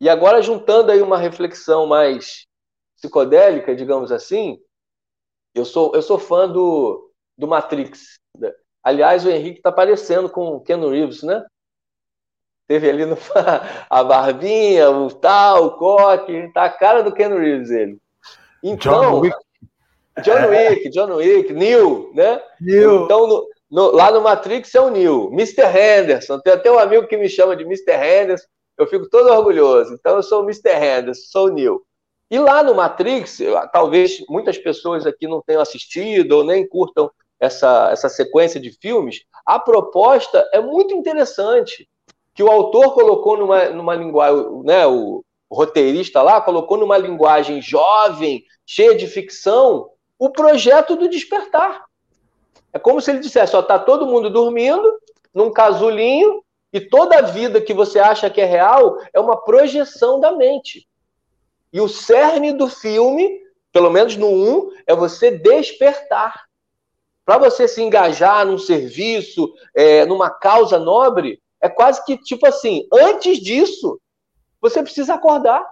[0.00, 2.46] E agora, juntando aí uma reflexão mais
[2.96, 4.60] psicodélica, digamos assim,
[5.58, 8.18] eu sou, eu sou fã do, do Matrix.
[8.82, 11.44] Aliás, o Henrique está parecendo com o Ken Reeves, né?
[12.66, 13.16] Teve ali no,
[13.90, 17.98] a barbinha, o tal, o coque, tá a cara do Ken Reeves ele.
[18.62, 19.36] Então, John Wick.
[20.22, 20.70] John é.
[20.70, 22.42] Wick, John Wick, Neil, né?
[22.60, 23.04] Neil.
[23.04, 25.30] Então, no, no, lá no Matrix é o Neil.
[25.32, 25.62] Mr.
[25.62, 27.92] Henderson, tem até um amigo que me chama de Mr.
[27.92, 29.94] Henderson, eu fico todo orgulhoso.
[29.94, 30.70] Então, eu sou o Mr.
[30.70, 31.82] Henderson, sou o Neil.
[32.30, 33.38] E lá no Matrix,
[33.72, 37.10] talvez muitas pessoas aqui não tenham assistido ou nem curtam
[37.40, 41.88] essa, essa sequência de filmes, a proposta é muito interessante
[42.34, 48.44] que o autor colocou numa, numa linguagem, né, o roteirista lá colocou numa linguagem jovem,
[48.66, 51.84] cheia de ficção, o projeto do despertar.
[52.72, 54.98] É como se ele dissesse: ó, tá todo mundo dormindo
[55.32, 60.20] num casulinho e toda a vida que você acha que é real é uma projeção
[60.20, 60.87] da mente.
[61.72, 63.40] E o cerne do filme,
[63.72, 66.46] pelo menos no 1, é você despertar.
[67.24, 72.86] Para você se engajar num serviço, é, numa causa nobre, é quase que tipo assim,
[72.92, 74.00] antes disso,
[74.60, 75.64] você precisa acordar.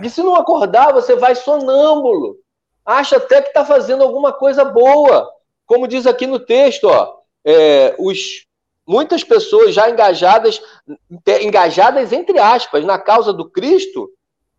[0.00, 2.36] E se não acordar, você vai sonâmbulo.
[2.84, 5.28] Acha até que está fazendo alguma coisa boa.
[5.66, 8.46] Como diz aqui no texto, ó, é, os,
[8.86, 10.62] muitas pessoas já engajadas,
[11.42, 14.10] engajadas entre aspas, na causa do Cristo,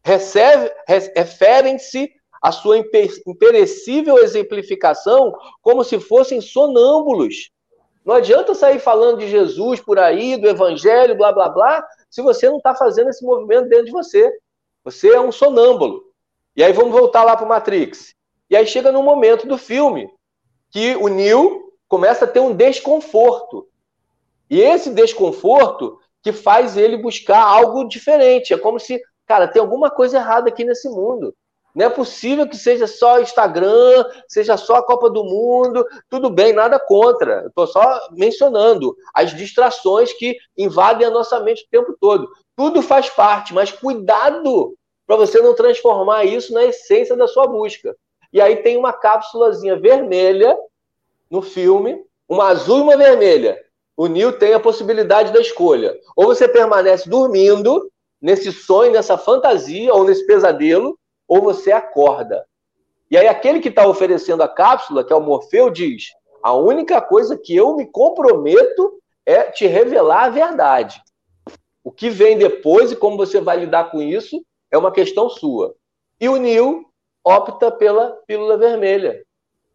[0.04, 7.52] referem-se à sua imperecível exemplificação como se fossem sonâmbulos
[8.04, 12.50] não adianta sair falando de Jesus por aí, do evangelho, blá blá blá, se você
[12.50, 14.32] não está fazendo esse movimento dentro de você.
[14.84, 16.04] Você é um sonâmbulo.
[16.56, 18.16] E aí vamos voltar lá para o Matrix.
[18.50, 20.10] E aí chega no momento do filme
[20.72, 23.68] que o Neo começa a ter um desconforto.
[24.50, 28.54] E esse desconforto que faz ele buscar algo diferente.
[28.54, 29.00] É como se,
[29.32, 31.34] cara, tem alguma coisa errada aqui nesse mundo.
[31.74, 35.88] Não é possível que seja só Instagram, seja só a Copa do Mundo.
[36.10, 37.46] Tudo bem, nada contra.
[37.48, 42.30] Estou só mencionando as distrações que invadem a nossa mente o tempo todo.
[42.58, 44.76] Tudo faz parte, mas cuidado
[45.08, 47.96] para você não transformar isso na essência da sua busca.
[48.34, 50.58] E aí tem uma cápsulazinha vermelha
[51.30, 53.58] no filme, uma azul e uma vermelha.
[53.96, 55.98] O Neil tem a possibilidade da escolha.
[56.18, 57.90] Ou você permanece dormindo
[58.22, 60.98] nesse sonho, nessa fantasia ou nesse pesadelo,
[61.28, 62.46] ou você acorda.
[63.10, 66.12] E aí aquele que está oferecendo a cápsula, que é o Morfeu, diz:
[66.44, 71.02] A única coisa que eu me comprometo é te revelar a verdade.
[71.84, 75.76] O que vem depois e como você vai lidar com isso é uma questão sua.
[76.20, 76.86] E o Neil
[77.24, 79.24] opta pela pílula vermelha.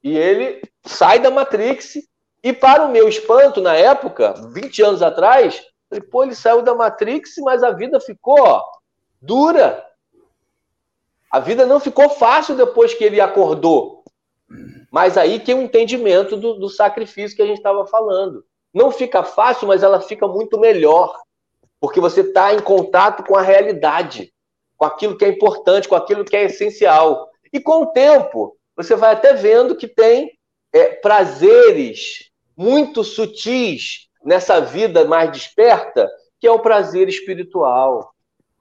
[0.02, 1.96] E ele sai da Matrix.
[2.42, 6.74] E, para o meu espanto, na época, 20 anos atrás, falei, pô, ele saiu da
[6.74, 8.64] Matrix, mas a vida ficou ó,
[9.20, 9.84] dura.
[11.30, 14.04] A vida não ficou fácil depois que ele acordou.
[14.90, 18.44] Mas aí tem o um entendimento do, do sacrifício que a gente estava falando.
[18.72, 21.18] Não fica fácil, mas ela fica muito melhor.
[21.80, 24.32] Porque você está em contato com a realidade,
[24.76, 27.28] com aquilo que é importante, com aquilo que é essencial.
[27.52, 30.38] E com o tempo, você vai até vendo que tem
[30.72, 36.10] é, prazeres muito sutis nessa vida mais desperta,
[36.40, 38.12] que é o prazer espiritual,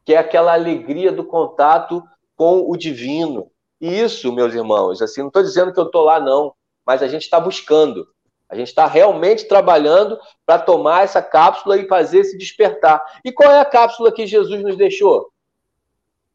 [0.05, 2.03] que é aquela alegria do contato
[2.35, 3.51] com o divino.
[3.81, 6.53] E isso, meus irmãos, assim, não estou dizendo que eu estou lá, não,
[6.85, 8.07] mas a gente está buscando.
[8.47, 13.03] A gente está realmente trabalhando para tomar essa cápsula e fazer se despertar.
[13.25, 15.31] E qual é a cápsula que Jesus nos deixou?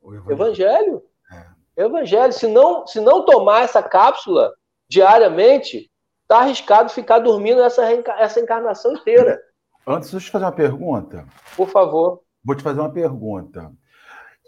[0.02, 0.32] O Evangelho.
[0.32, 1.02] Evangelho.
[1.76, 1.82] É.
[1.84, 2.32] Evangelho.
[2.32, 4.52] Se não, se não tomar essa cápsula
[4.88, 5.89] diariamente,
[6.30, 7.82] está arriscado ficar dormindo essa,
[8.20, 9.42] essa encarnação inteira.
[9.84, 11.26] Antes, deixa eu te fazer uma pergunta.
[11.56, 12.22] Por favor.
[12.44, 13.72] Vou te fazer uma pergunta.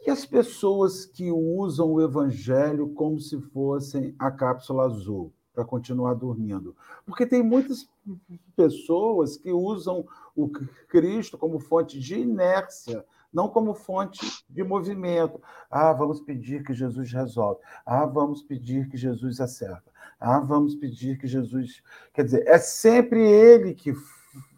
[0.06, 6.14] E as pessoas que usam o evangelho como se fossem a cápsula azul para continuar
[6.14, 6.76] dormindo?
[7.04, 7.88] Porque tem muitas
[8.56, 10.06] pessoas que usam
[10.36, 10.48] o
[10.88, 15.40] Cristo como fonte de inércia, não como fonte de movimento.
[15.70, 17.60] Ah, vamos pedir que Jesus resolve.
[17.84, 19.91] Ah, vamos pedir que Jesus acerta.
[20.22, 21.82] Ah, vamos pedir que Jesus.
[22.14, 23.92] Quer dizer, é sempre ele que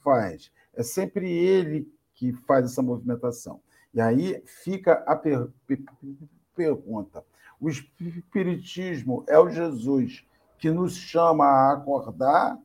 [0.03, 3.61] faz, é sempre ele que faz essa movimentação.
[3.95, 5.49] E aí fica a per
[6.55, 7.25] pergunta:
[7.59, 10.25] o Espiritismo é o Jesus
[10.59, 12.59] que nos chama a acordar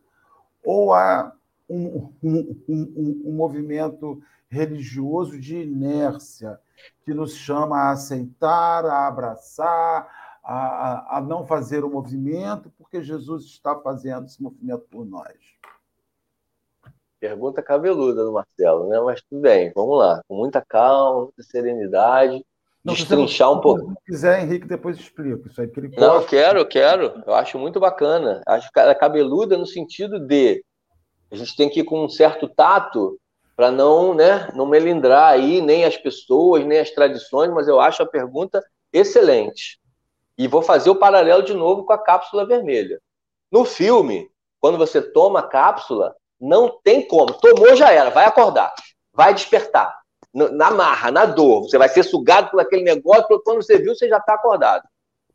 [0.64, 1.34] ou há
[1.70, 6.60] um, um, um, um movimento religioso de inércia
[7.04, 10.19] que nos chama a aceitar, a abraçar,
[10.52, 15.38] a, a não fazer o movimento, porque Jesus está fazendo esse movimento por nós?
[17.20, 19.00] Pergunta cabeluda do Marcelo, né?
[19.00, 20.22] Mas tudo bem, vamos lá.
[20.28, 22.44] Com muita calma, muita serenidade.
[22.84, 23.92] Não, destrinchar um pouco.
[23.92, 25.68] Se quiser, Henrique, depois explica isso aí.
[25.68, 27.22] Porque ele Não, eu quero, eu quero.
[27.28, 28.42] Eu acho muito bacana.
[28.48, 30.64] Acho que ela é cabeluda no sentido de
[31.30, 33.20] a gente tem que ir com um certo tato
[33.56, 38.02] para não, né, não melindrar aí nem as pessoas, nem as tradições, mas eu acho
[38.02, 39.80] a pergunta excelente.
[40.40, 43.02] E vou fazer o paralelo de novo com a cápsula vermelha.
[43.52, 44.32] No filme,
[44.62, 47.34] quando você toma a cápsula, não tem como.
[47.34, 48.10] Tomou, já era.
[48.10, 48.74] Vai acordar.
[49.12, 50.00] Vai despertar.
[50.34, 51.64] Na marra, na dor.
[51.64, 53.42] Você vai ser sugado por aquele negócio.
[53.44, 54.88] Quando você viu, você já está acordado.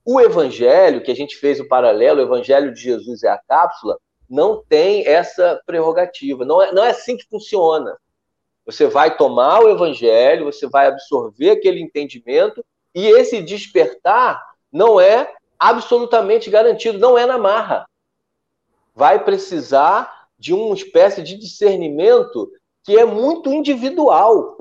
[0.07, 3.99] O evangelho, que a gente fez o paralelo, o evangelho de Jesus é a cápsula,
[4.29, 6.47] não tem essa prerrogativa.
[6.47, 7.95] Não é, não é assim que funciona.
[8.65, 15.33] Você vai tomar o evangelho, você vai absorver aquele entendimento, e esse despertar não é
[15.57, 17.87] absolutamente garantido, não é na marra.
[18.93, 22.51] Vai precisar de uma espécie de discernimento
[22.83, 24.59] que é muito individual.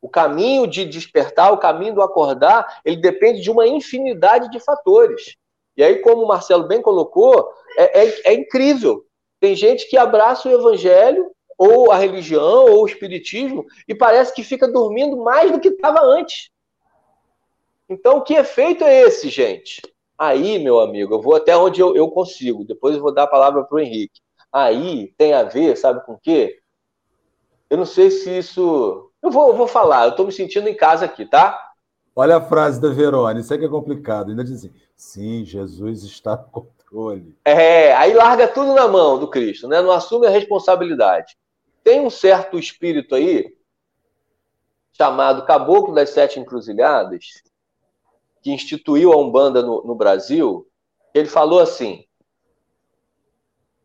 [0.00, 5.34] O caminho de despertar, o caminho do acordar, ele depende de uma infinidade de fatores.
[5.76, 9.04] E aí, como o Marcelo bem colocou, é, é, é incrível.
[9.40, 14.44] Tem gente que abraça o evangelho, ou a religião, ou o espiritismo, e parece que
[14.44, 16.48] fica dormindo mais do que estava antes.
[17.88, 19.82] Então, que efeito é esse, gente?
[20.16, 23.28] Aí, meu amigo, eu vou até onde eu, eu consigo, depois eu vou dar a
[23.28, 24.20] palavra para o Henrique
[24.52, 26.60] aí tem a ver, sabe com o quê?
[27.68, 29.10] Eu não sei se isso.
[29.22, 31.66] Eu vou, eu vou falar, eu estou me sentindo em casa aqui, tá?
[32.16, 34.30] Olha a frase da Verônica, isso é que é complicado.
[34.30, 37.36] Ainda diz assim: sim, Jesus está no controle.
[37.44, 39.82] É, aí larga tudo na mão do Cristo, né?
[39.82, 41.36] Não assume a responsabilidade.
[41.84, 43.54] Tem um certo espírito aí,
[44.92, 47.42] chamado Caboclo das Sete Encruzilhadas,
[48.48, 50.66] que instituiu a Umbanda no, no Brasil.
[51.12, 52.06] Ele falou assim: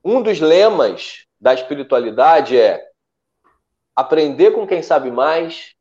[0.01, 2.82] um dos lemas da espiritualidade é
[3.93, 5.74] aprender com quem sabe mais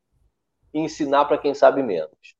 [0.75, 2.35] e ensinar para quem sabe menos.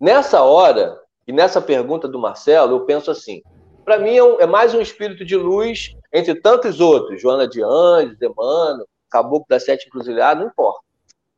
[0.00, 0.96] Nessa hora,
[1.26, 3.42] e nessa pergunta do Marcelo, eu penso assim:
[3.84, 7.60] para mim é, um, é, mais um espírito de luz entre tantos outros, Joana de
[7.64, 10.85] Anjos, Emmanuel, Caboclo das Sete Encruzilhadas, não importa.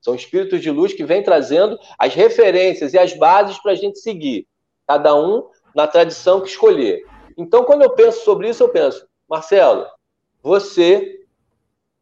[0.09, 3.99] São espíritos de luz que vêm trazendo as referências e as bases para a gente
[3.99, 4.49] seguir,
[4.87, 7.05] cada um na tradição que escolher.
[7.37, 9.87] Então, quando eu penso sobre isso, eu penso: Marcelo,
[10.43, 11.27] você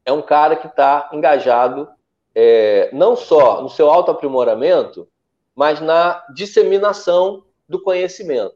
[0.04, 1.88] é um cara que está engajado
[2.32, 5.08] é, não só no seu autoaprimoramento,
[5.52, 8.54] mas na disseminação do conhecimento.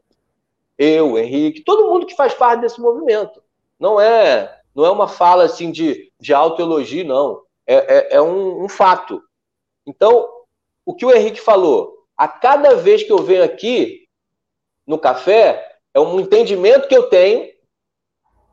[0.77, 3.43] Eu, Henrique, todo mundo que faz parte desse movimento.
[3.77, 7.41] Não é, não é uma fala assim de, de autoelogio, não.
[7.67, 9.21] É, é, é um, um fato.
[9.85, 10.27] Então,
[10.85, 14.07] o que o Henrique falou, a cada vez que eu venho aqui
[14.85, 17.51] no café, é um entendimento que eu tenho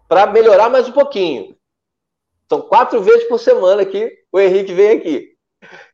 [0.09, 1.57] para melhorar mais um pouquinho.
[2.49, 5.37] São quatro vezes por semana que o Henrique vem aqui.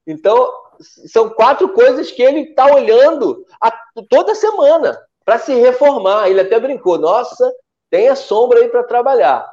[0.07, 0.49] Então,
[0.81, 3.73] são quatro coisas que ele está olhando a,
[4.09, 6.29] toda semana para se reformar.
[6.29, 7.53] Ele até brincou: nossa,
[7.91, 9.53] tem a sombra aí para trabalhar.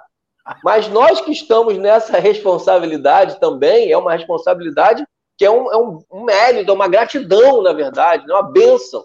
[0.63, 5.05] Mas nós que estamos nessa responsabilidade também, é uma responsabilidade
[5.41, 5.77] que é um, é
[6.11, 9.03] um, mérito, é uma gratidão, na verdade, é uma bênção.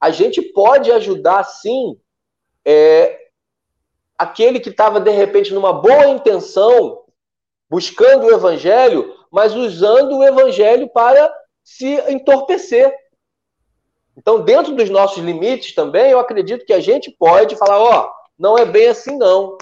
[0.00, 2.00] A gente pode ajudar, sim,
[2.64, 3.20] é,
[4.16, 7.04] aquele que estava, de repente, numa boa intenção,
[7.68, 11.30] buscando o evangelho, mas usando o evangelho para
[11.62, 12.90] se entorpecer.
[14.16, 18.10] Então, dentro dos nossos limites também, eu acredito que a gente pode falar: ó, oh,
[18.38, 19.58] não é bem assim, não.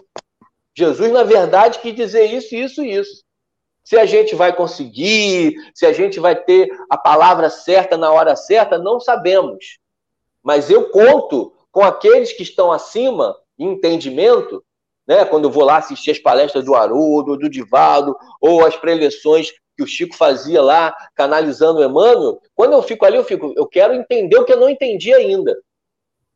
[0.73, 3.25] Jesus, na verdade, quis dizer isso, isso e isso.
[3.85, 8.37] Se a gente vai conseguir, se a gente vai ter a palavra certa na hora
[8.37, 9.79] certa, não sabemos.
[10.43, 14.63] Mas eu conto com aqueles que estão acima entendimento,
[15.07, 15.25] né?
[15.25, 19.83] Quando eu vou lá assistir as palestras do Haroldo, do Divaldo, ou as preleções que
[19.83, 23.95] o Chico fazia lá, canalizando o Emmanuel, quando eu fico ali, eu fico, eu quero
[23.95, 25.57] entender o que eu não entendi ainda.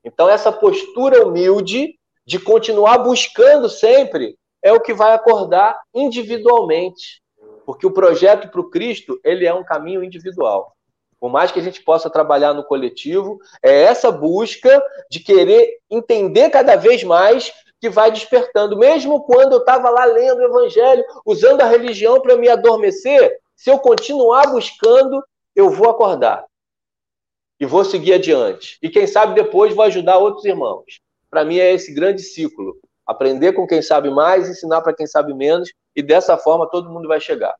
[0.05, 7.23] Então, essa postura humilde de continuar buscando sempre é o que vai acordar individualmente.
[7.67, 10.77] Porque o projeto para o Cristo, ele é um caminho individual.
[11.19, 16.49] Por mais que a gente possa trabalhar no coletivo, é essa busca de querer entender
[16.51, 18.79] cada vez mais que vai despertando.
[18.79, 23.69] Mesmo quando eu estava lá lendo o Evangelho, usando a religião para me adormecer, se
[23.69, 25.21] eu continuar buscando,
[25.55, 26.45] eu vou acordar.
[27.59, 28.79] E vou seguir adiante.
[28.81, 31.01] E quem sabe depois vou ajudar outros irmãos.
[31.29, 32.77] Para mim é esse grande ciclo.
[33.05, 37.09] Aprender com quem sabe mais, ensinar para quem sabe menos, e dessa forma todo mundo
[37.09, 37.57] vai chegar.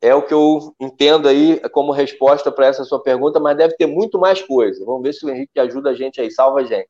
[0.00, 3.86] É o que eu entendo aí como resposta para essa sua pergunta, mas deve ter
[3.86, 4.84] muito mais coisa.
[4.84, 6.88] Vamos ver se o Henrique ajuda a gente aí, salva a gente.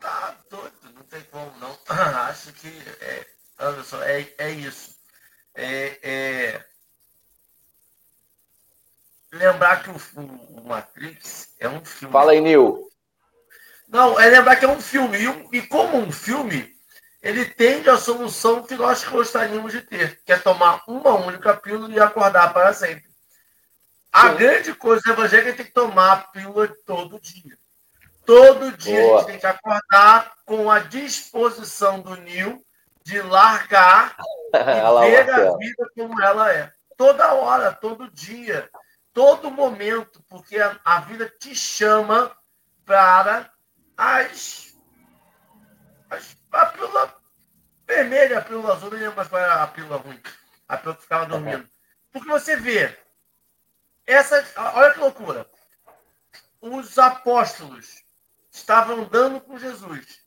[0.00, 1.70] Tá doido, não tem como não.
[2.28, 2.68] Acho que,
[3.02, 3.26] é,
[3.60, 4.94] Anderson, é, é isso.
[5.54, 6.64] É, é...
[9.30, 9.96] Lembrar que o,
[10.60, 12.12] o, Matrix é um filme.
[12.12, 12.88] Fala aí, Nil.
[13.88, 15.18] Não, é lembrar que é um filme.
[15.18, 16.73] E, e como um filme,
[17.24, 21.90] ele tende à solução que nós gostaríamos de ter, que é tomar uma única pílula
[21.90, 23.08] e acordar para sempre.
[24.12, 24.36] A Sim.
[24.36, 27.56] grande coisa do evangelho é que tem que tomar a pílula todo dia.
[28.26, 29.14] Todo dia Boa.
[29.14, 32.62] a gente tem que acordar com a disposição do Nil
[33.02, 34.16] de largar
[34.52, 36.70] e ver a vida como ela é.
[36.94, 38.68] Toda hora, todo dia,
[39.14, 42.30] todo momento, porque a, a vida te chama
[42.84, 43.50] para
[43.96, 44.73] as
[46.52, 47.16] a pílula
[47.86, 50.20] vermelha, a pílula azul, não lembro mais qual era a pílula ruim.
[50.68, 51.68] A pílula que ficava dormindo.
[52.12, 52.96] Porque você vê,
[54.06, 54.44] essa,
[54.74, 55.50] olha que loucura.
[56.60, 58.04] Os apóstolos
[58.50, 60.20] estavam andando com Jesus,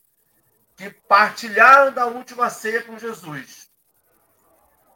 [0.75, 3.71] que partilharam da última ceia com Jesus.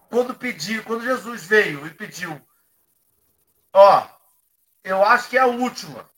[0.09, 2.39] Quando pediu, quando Jesus veio e pediu,
[3.71, 4.07] ó,
[4.83, 6.09] eu acho que é a última.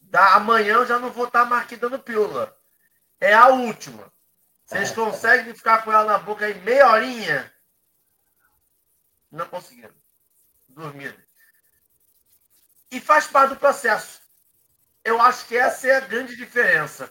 [0.00, 2.57] Da amanhã eu já não vou estar mais aqui dando pílula
[3.20, 4.12] é a última.
[4.64, 7.52] Vocês conseguem ficar com ela na boca aí meia horinha?
[9.30, 9.94] Não conseguiram.
[10.68, 11.16] Dormiram.
[12.90, 14.20] E faz parte do processo.
[15.02, 17.10] Eu acho que essa é a grande diferença.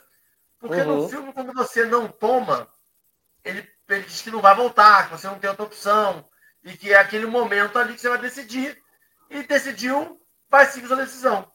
[0.59, 1.03] Porque uhum.
[1.03, 2.71] no filme, quando você não toma,
[3.43, 6.29] ele, ele diz que não vai voltar, que você não tem outra opção.
[6.63, 8.81] E que é aquele momento ali que você vai decidir.
[9.29, 11.51] E decidiu, vai seguir sua decisão.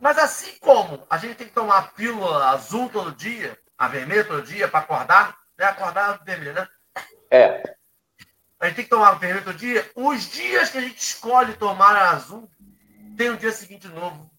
[0.00, 4.42] Mas assim como a gente tem que tomar pílula azul todo dia, a vermelha todo
[4.46, 5.64] dia para acordar, né?
[5.64, 6.68] Acordar vermelha, né?
[7.30, 7.76] É.
[8.60, 9.90] A gente tem que tomar a vermelha todo dia.
[9.94, 12.46] Os dias que a gente escolhe tomar azul,
[13.16, 14.30] tem um dia seguinte novo,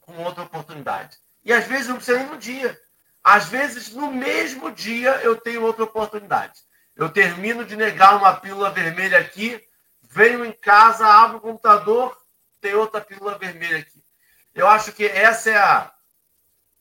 [0.00, 1.18] com outra oportunidade.
[1.44, 2.80] E às vezes não precisa nem no dia.
[3.22, 6.58] Às vezes, no mesmo dia, eu tenho outra oportunidade.
[6.96, 9.62] Eu termino de negar uma pílula vermelha aqui,
[10.00, 12.16] venho em casa, abro o computador,
[12.58, 14.02] tem outra pílula vermelha aqui.
[14.54, 15.92] Eu acho que essa é a,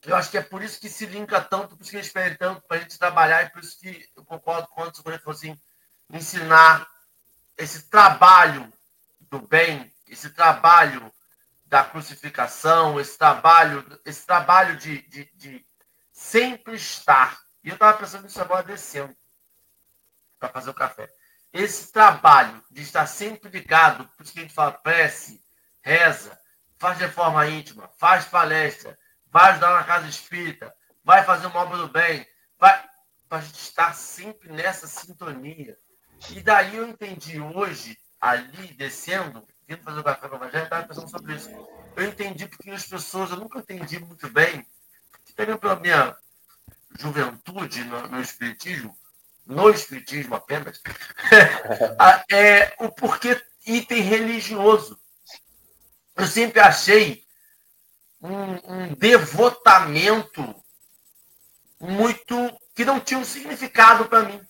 [0.05, 2.37] eu acho que é por isso que se linka tanto, por isso que eles pedem
[2.37, 5.59] tanto para a gente trabalhar, e por isso que eu concordo com o quando assim,
[6.09, 6.87] ensinar
[7.57, 8.71] esse trabalho
[9.21, 11.11] do bem, esse trabalho
[11.65, 15.67] da crucificação, esse trabalho, esse trabalho de, de, de
[16.11, 17.37] sempre estar.
[17.63, 19.15] E eu estava pensando nisso agora descendo
[20.39, 21.11] para fazer o café.
[21.51, 25.43] Esse trabalho de estar sempre ligado, por isso que a gente fala prece,
[25.81, 26.39] reza,
[26.77, 28.97] faz reforma íntima, faz palestra,
[29.37, 30.73] vai ajudar na casa espírita,
[31.03, 32.25] vai fazer uma obra do bem,
[32.57, 32.83] vai
[33.29, 35.77] para a gente estar sempre essa sintonia.
[36.31, 40.87] E daí eu entendi hoje, ali descendo, vindo fazer o café com o Evangelho, estava
[40.87, 41.51] pensando sobre isso.
[41.95, 44.65] Eu entendi porque as pessoas, eu nunca entendi muito bem,
[45.35, 46.17] também pela minha
[46.97, 48.97] juventude no, no Espiritismo,
[49.45, 50.81] no Espiritismo apenas,
[52.31, 54.99] é, o porquê item religioso.
[56.15, 57.26] Eu sempre achei
[58.21, 60.55] um, um devotamento
[61.79, 62.35] muito
[62.75, 64.41] que não tinha um significado para mim.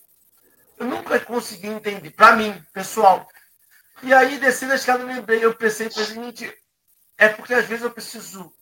[0.78, 3.28] Eu nunca consegui entender, para mim, pessoal.
[4.02, 6.54] E aí, descendo a escada, eu lembrei, eu pensei, foi o seguinte,
[7.16, 8.52] é porque às vezes eu preciso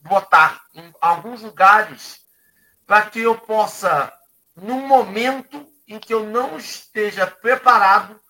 [0.00, 2.18] botar em alguns lugares
[2.86, 4.12] para que eu possa,
[4.54, 8.20] num momento em que eu não esteja preparado,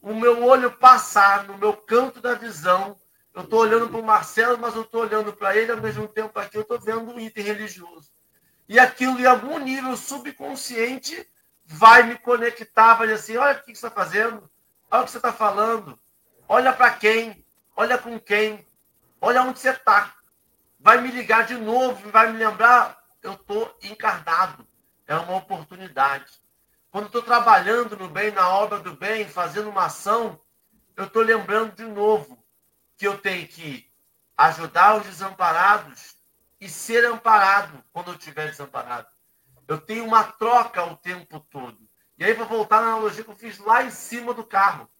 [0.00, 2.98] o meu olho passar no meu canto da visão.
[3.38, 6.36] Eu estou olhando para o Marcelo, mas eu estou olhando para ele, ao mesmo tempo
[6.40, 8.10] aqui eu estou vendo um item religioso.
[8.68, 11.24] E aquilo, em algum nível subconsciente,
[11.64, 14.50] vai me conectar, vai dizer assim, olha o que você está fazendo,
[14.90, 15.96] olha o que você está falando,
[16.48, 18.66] olha para quem, olha com quem,
[19.20, 20.16] olha onde você está.
[20.80, 24.66] Vai me ligar de novo, vai me lembrar, eu estou encarnado.
[25.06, 26.42] É uma oportunidade.
[26.90, 30.40] Quando estou trabalhando no bem, na obra do bem, fazendo uma ação,
[30.96, 32.37] eu estou lembrando de novo
[32.98, 33.88] que eu tenho que
[34.36, 36.16] ajudar os desamparados
[36.60, 39.06] e ser amparado quando eu estiver desamparado.
[39.68, 41.78] Eu tenho uma troca o tempo todo.
[42.18, 44.90] E aí, para voltar na analogia que eu fiz lá em cima do carro.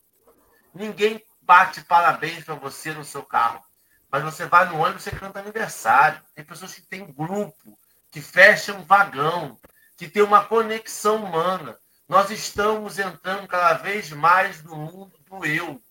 [0.72, 3.64] Ninguém bate parabéns para você no seu carro.
[4.09, 6.22] Mas você vai no ônibus você canta aniversário.
[6.34, 7.76] Tem pessoas que têm grupo,
[8.11, 9.59] que fecham vagão,
[9.96, 11.76] que tem uma conexão humana.
[12.09, 15.82] Nós estamos entrando cada vez mais no mundo do eu,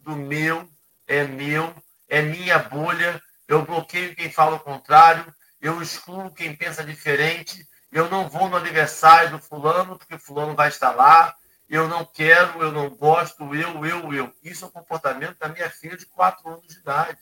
[0.00, 0.68] do meu,
[1.06, 1.74] é meu,
[2.08, 3.22] é minha bolha.
[3.48, 8.56] Eu bloqueio quem fala o contrário, eu excluo quem pensa diferente, eu não vou no
[8.56, 11.34] aniversário do fulano, porque fulano vai estar lá.
[11.68, 14.34] Eu não quero, eu não gosto, eu, eu, eu.
[14.42, 17.18] Isso é o comportamento da minha filha de 4 anos de idade,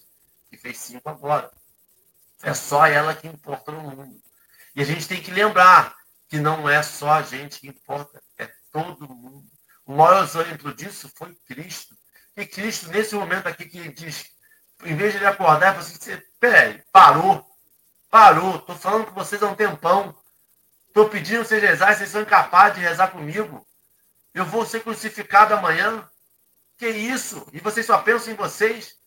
[0.49, 1.51] que fez 5 agora.
[2.43, 4.21] É só ela que importa no mundo.
[4.75, 5.95] E a gente tem que lembrar
[6.29, 9.45] que não é só a gente que importa, é todo mundo.
[9.85, 11.97] O maior exemplo disso foi Cristo.
[12.37, 14.31] E Cristo, nesse momento aqui, que diz,
[14.85, 17.47] em vez de ele acordar, falou assim: peraí, parou,
[18.11, 20.17] parou, estou falando com vocês há um tempão.
[20.89, 23.67] Estou pedindo vocês rezarem, vocês são incapazes de rezar comigo.
[24.35, 26.09] Eu vou ser crucificado amanhã.
[26.77, 27.47] Que isso?
[27.53, 28.99] E vocês só pensam em vocês?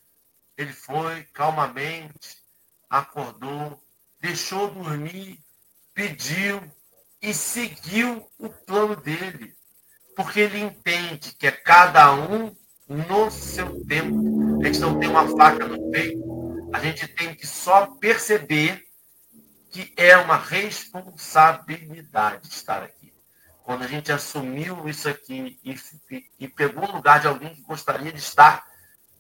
[0.56, 2.38] Ele foi calmamente,
[2.90, 3.84] acordou,
[4.20, 5.44] deixou dormir,
[5.94, 6.62] pediu
[7.22, 9.56] e seguiu o plano dele.
[10.16, 12.56] Porque ele entende que é cada um
[12.94, 14.62] no seu tempo.
[14.62, 16.24] A gente não tem uma faca no peito.
[16.72, 18.84] A gente tem que só perceber
[19.72, 23.12] que é uma responsabilidade estar aqui.
[23.64, 25.76] Quando a gente assumiu isso aqui e,
[26.40, 28.68] e pegou o lugar de alguém que gostaria de estar,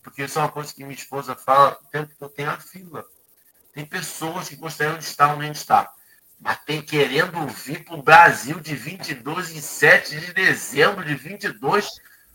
[0.03, 2.59] porque isso é uma coisa que minha esposa fala o tempo que eu tenho a
[2.59, 3.03] fila.
[3.74, 5.91] Tem pessoas que gostariam de estar onde a gente está,
[6.39, 11.88] mas tem querendo vir para o Brasil de 22 em 7 de dezembro de 22,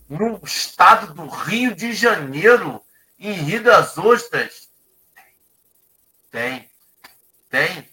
[0.09, 2.83] no estado do Rio de Janeiro,
[3.19, 4.69] em Rio das Ostras.
[6.31, 6.71] Tem.
[7.51, 7.89] Tem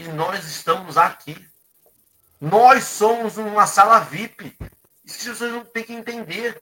[0.00, 1.46] e nós estamos aqui.
[2.40, 4.56] Nós somos uma sala VIP.
[5.04, 6.60] Isso pessoas não têm que entender.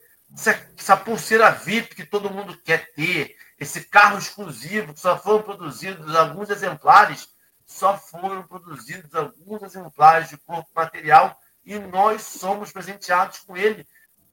[0.76, 6.14] Essa pulseira VIP que todo mundo quer ter, esse carro exclusivo que só foram produzidos
[6.14, 7.28] alguns exemplares,
[7.64, 13.86] só foram produzidos alguns exemplares de corpo material e nós somos presenteados com ele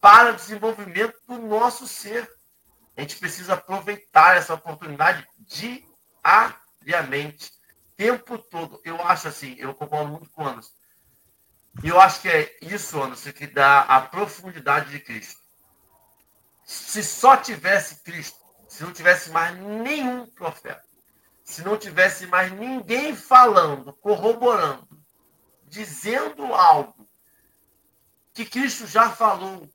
[0.06, 2.32] para o desenvolvimento do nosso ser.
[2.95, 5.28] A gente precisa aproveitar essa oportunidade
[6.80, 7.51] diariamente
[7.97, 10.74] tempo todo, eu acho assim, eu concordo muito com o Anderson.
[11.84, 15.41] E eu acho que é isso, Anderson, que dá a profundidade de Cristo.
[16.64, 18.38] Se só tivesse Cristo,
[18.68, 20.86] se não tivesse mais nenhum profeta,
[21.43, 24.88] se não tivesse mais ninguém falando, corroborando,
[25.64, 27.10] dizendo algo
[28.34, 29.68] que Cristo já falou,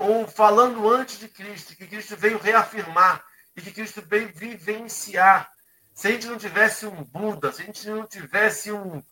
[0.00, 3.22] ou falando antes de Cristo, que Cristo veio reafirmar
[3.54, 5.52] e que Cristo veio vivenciar,
[5.92, 9.02] se a gente não tivesse um Buda, se a gente não tivesse um,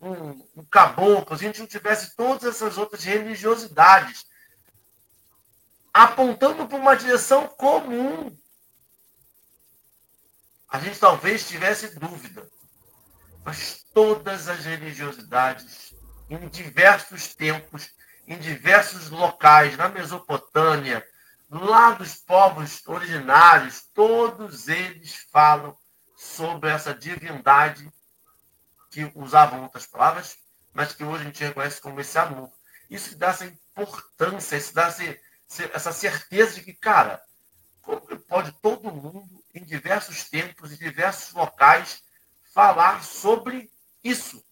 [0.00, 4.26] um, um caboclo, se a gente não tivesse todas essas outras religiosidades
[5.94, 8.36] apontando para uma direção comum,
[10.68, 12.50] a gente talvez tivesse dúvida.
[13.44, 15.94] Mas todas as religiosidades,
[16.28, 17.88] em diversos tempos,
[18.26, 21.06] em diversos locais, na Mesopotâmia,
[21.50, 25.76] lá dos povos originários, todos eles falam
[26.16, 27.92] sobre essa divindade
[28.90, 30.36] que usavam outras palavras,
[30.72, 32.50] mas que hoje a gente reconhece como esse amor.
[32.88, 34.94] isso dá essa importância, isso dá
[35.72, 37.20] essa certeza de que, cara,
[37.80, 42.02] como pode todo mundo, em diversos tempos, em diversos locais,
[42.54, 43.70] falar sobre
[44.02, 44.42] isso?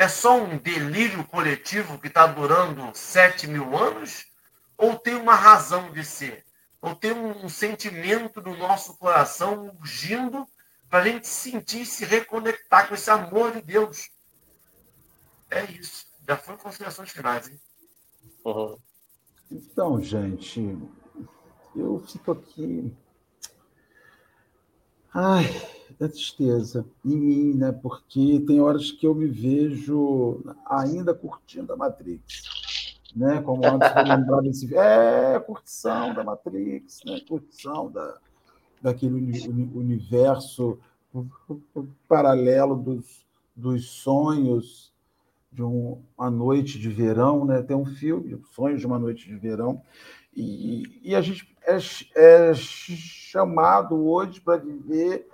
[0.00, 4.24] É só um delírio coletivo que está durando sete mil anos?
[4.74, 6.42] Ou tem uma razão de ser?
[6.80, 10.48] Ou tem um, sentimento do nosso coração urgindo
[10.88, 14.08] para a gente sentir se reconectar com esse amor de Deus?
[15.50, 16.06] É isso.
[16.26, 17.60] Já foi considerações finais, hein?
[18.42, 18.78] Uhum.
[19.50, 20.78] Então, gente,
[21.76, 22.96] eu fico aqui.
[25.12, 25.44] Ai,
[26.00, 27.70] da tristeza em mim, né?
[27.70, 32.42] Porque tem horas que eu me vejo ainda curtindo a Matrix,
[33.14, 33.42] né?
[33.42, 37.20] Como antes eu lembrava desse é curtição da Matrix, né?
[37.28, 38.16] Curtição da
[38.80, 39.14] daquele
[39.74, 40.78] universo
[42.08, 44.90] paralelo dos, dos sonhos
[45.52, 47.60] de uma noite de verão, né?
[47.60, 49.82] Tem um filme, Sonhos de uma Noite de Verão,
[50.34, 51.76] e, e a gente é,
[52.16, 55.28] é chamado hoje para viver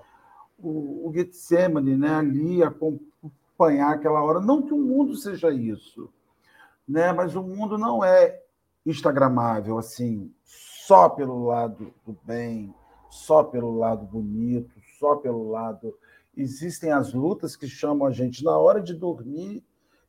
[0.59, 2.15] o, o Getsemane, né?
[2.15, 4.41] ali acompanhar aquela hora.
[4.41, 6.09] Não que o mundo seja isso,
[6.87, 7.13] né?
[7.13, 8.43] mas o mundo não é
[8.85, 12.73] instagramável, assim, só pelo lado do bem,
[13.11, 15.97] só pelo lado bonito, só pelo lado.
[16.37, 19.65] Existem as lutas que chamam a gente na hora de dormir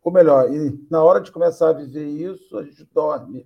[0.07, 0.47] ou melhor,
[0.89, 3.45] na hora de começar a viver isso, a gente dorme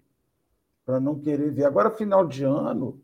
[0.86, 1.66] para não querer ver.
[1.66, 3.02] Agora, final de ano,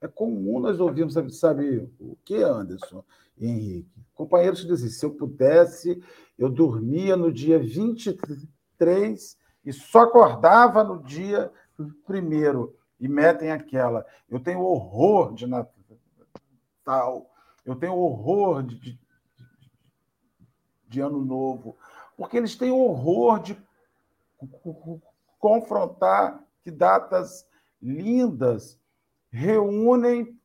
[0.00, 3.04] é comum nós ouvirmos, sabe, sabe o que, Anderson
[3.36, 4.02] e Henrique?
[4.14, 6.02] Companheiros dizem, se eu pudesse,
[6.38, 11.52] eu dormia no dia 23 e só acordava no dia
[12.06, 12.76] primeiro.
[12.98, 14.04] E metem aquela.
[14.28, 17.30] Eu tenho horror de Natal,
[17.64, 18.98] eu tenho horror de, de,
[20.86, 21.78] de Ano Novo
[22.20, 23.58] porque eles têm horror de
[25.38, 27.48] confrontar que datas
[27.80, 28.78] lindas
[29.30, 30.38] reúnem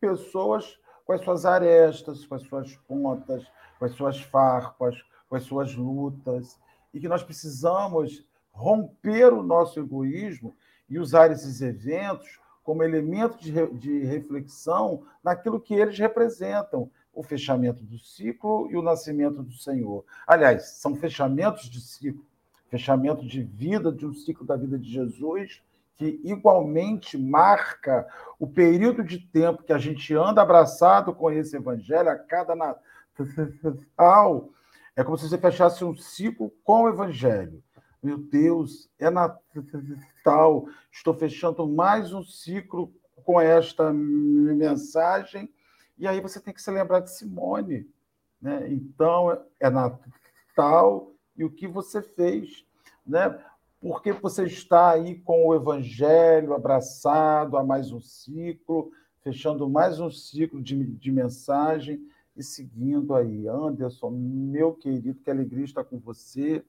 [0.00, 3.46] pessoas com as suas arestas, com as suas pontas,
[3.78, 4.96] com as suas farpas,
[5.28, 6.58] com as suas lutas,
[6.92, 10.56] e que nós precisamos romper o nosso egoísmo
[10.88, 17.82] e usar esses eventos como elemento de, de reflexão naquilo que eles representam, o fechamento
[17.82, 20.04] do ciclo e o nascimento do Senhor.
[20.26, 22.24] Aliás, são fechamentos de ciclo,
[22.68, 25.62] fechamento de vida, de um ciclo da vida de Jesus,
[25.96, 28.06] que igualmente marca
[28.38, 34.50] o período de tempo que a gente anda abraçado com esse evangelho a cada Natal.
[34.94, 37.62] É como se você fechasse um ciclo com o evangelho.
[38.02, 42.92] Meu Deus, é Natal, estou fechando mais um ciclo
[43.24, 45.50] com esta mensagem
[45.98, 47.88] e aí você tem que se lembrar de Simone.
[48.40, 48.68] Né?
[48.70, 52.64] Então, é Natal e o que você fez.
[53.06, 53.38] Né?
[53.80, 58.90] Porque você está aí com o Evangelho abraçado a mais um ciclo,
[59.22, 62.00] fechando mais um ciclo de, de mensagem
[62.36, 63.46] e seguindo aí.
[63.46, 66.64] Anderson, meu querido, que alegria estar com você.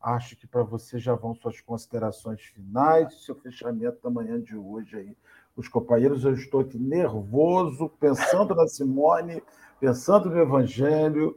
[0.00, 4.96] Acho que para você já vão suas considerações finais, seu fechamento da manhã de hoje
[4.96, 5.16] aí
[5.56, 9.42] os companheiros, eu estou aqui nervoso, pensando na Simone,
[9.78, 11.36] pensando no Evangelho,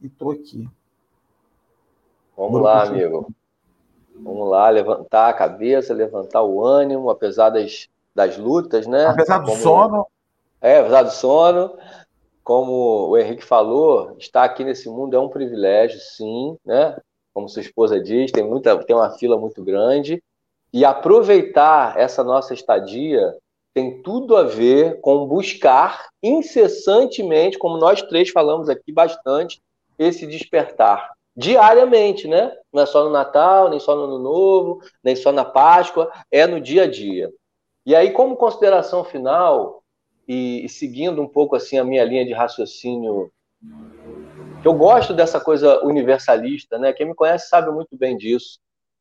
[0.00, 0.68] e estou aqui.
[2.36, 3.32] Vamos lá, amigo.
[4.22, 9.06] Vamos lá, levantar a cabeça, levantar o ânimo, apesar das, das lutas, né?
[9.06, 9.62] Apesar do Como...
[9.62, 10.06] sono.
[10.60, 11.76] É, apesar do sono.
[12.42, 16.96] Como o Henrique falou, estar aqui nesse mundo é um privilégio, sim, né?
[17.34, 20.22] Como sua esposa diz, tem, muita, tem uma fila muito grande.
[20.72, 23.36] E aproveitar essa nossa estadia
[23.74, 29.60] tem tudo a ver com buscar incessantemente, como nós três falamos aqui bastante,
[29.98, 32.52] esse despertar diariamente, né?
[32.72, 36.46] Não é só no Natal, nem só no Ano Novo, nem só na Páscoa, é
[36.46, 37.32] no dia a dia.
[37.86, 39.82] E aí, como consideração final,
[40.26, 43.30] e, e seguindo um pouco assim a minha linha de raciocínio,
[44.64, 46.92] eu gosto dessa coisa universalista, né?
[46.92, 48.58] Quem me conhece sabe muito bem disso.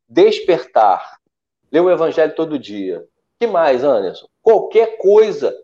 [0.07, 1.17] Despertar.
[1.71, 3.03] Ler o Evangelho todo dia
[3.39, 4.27] que mais, Anderson?
[4.41, 5.55] Qualquer coisa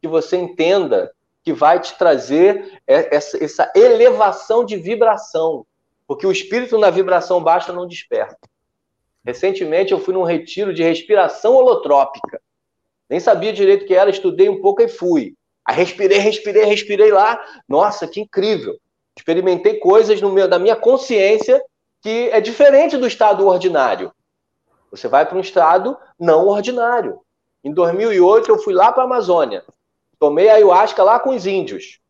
[0.00, 1.12] que você entenda
[1.42, 5.66] que vai te trazer essa, essa elevação de vibração.
[6.12, 8.46] Porque o espírito na vibração baixa não desperta.
[9.24, 12.38] Recentemente eu fui num retiro de respiração holotrópica.
[13.08, 15.34] Nem sabia direito o que era, estudei um pouco e fui.
[15.64, 17.42] Aí respirei, respirei, respirei lá.
[17.66, 18.76] Nossa, que incrível.
[19.16, 21.64] Experimentei coisas no meu, da minha consciência
[22.02, 24.12] que é diferente do estado ordinário.
[24.90, 27.20] Você vai para um estado não ordinário.
[27.64, 29.64] Em 2008, eu fui lá para a Amazônia.
[30.18, 32.01] Tomei ayahuasca lá com os índios,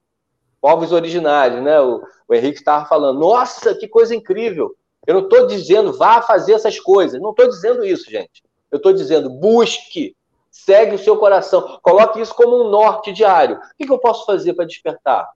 [0.63, 1.81] povos originários, né?
[1.81, 3.19] O, o Henrique estava falando.
[3.19, 4.75] Nossa, que coisa incrível!
[5.05, 7.21] Eu não estou dizendo vá fazer essas coisas.
[7.21, 8.45] Não estou dizendo isso, gente.
[8.71, 10.17] Eu estou dizendo busque,
[10.49, 13.57] segue o seu coração, coloque isso como um norte diário.
[13.57, 15.29] O que, eu posso fazer para despertar?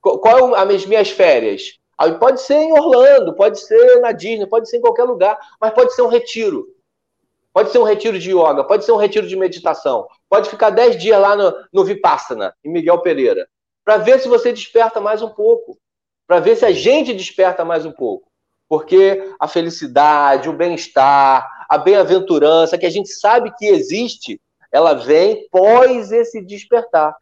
[0.00, 1.78] Qual é as minhas férias?
[2.18, 5.94] Pode ser em Orlando, pode ser na Disney, pode ser em qualquer lugar, mas pode
[5.94, 6.66] ser um retiro.
[7.52, 10.08] Pode ser um retiro de yoga, pode ser um retiro de meditação.
[10.28, 13.46] Pode ficar 10 dias lá no, no Vipassana, em Miguel Pereira,
[13.84, 15.78] para ver se você desperta mais um pouco.
[16.26, 18.30] Para ver se a gente desperta mais um pouco.
[18.68, 25.46] Porque a felicidade, o bem-estar, a bem-aventurança, que a gente sabe que existe, ela vem
[25.50, 27.14] pós esse despertar.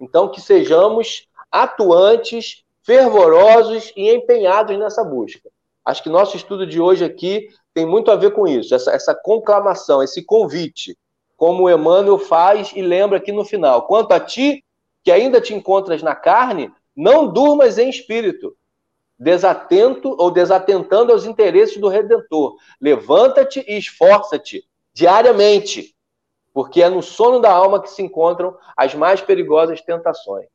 [0.00, 5.48] Então, que sejamos atuantes, fervorosos e empenhados nessa busca.
[5.84, 9.14] Acho que nosso estudo de hoje aqui tem muito a ver com isso, essa, essa
[9.14, 10.96] conclamação, esse convite,
[11.36, 13.86] como Emmanuel faz e lembra aqui no final.
[13.86, 14.64] Quanto a ti,
[15.04, 18.56] que ainda te encontras na carne, não durmas em espírito,
[19.18, 22.56] desatento ou desatentando aos interesses do Redentor.
[22.80, 25.94] Levanta-te e esforça-te diariamente,
[26.54, 30.48] porque é no sono da alma que se encontram as mais perigosas tentações.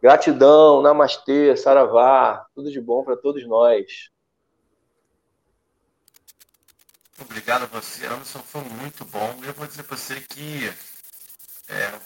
[0.00, 4.10] Gratidão, namastê, saravá, tudo de bom para todos nós.
[7.20, 9.34] Obrigado a você, Anderson, foi muito bom.
[9.44, 10.68] Eu vou dizer para você que
[11.68, 11.98] é,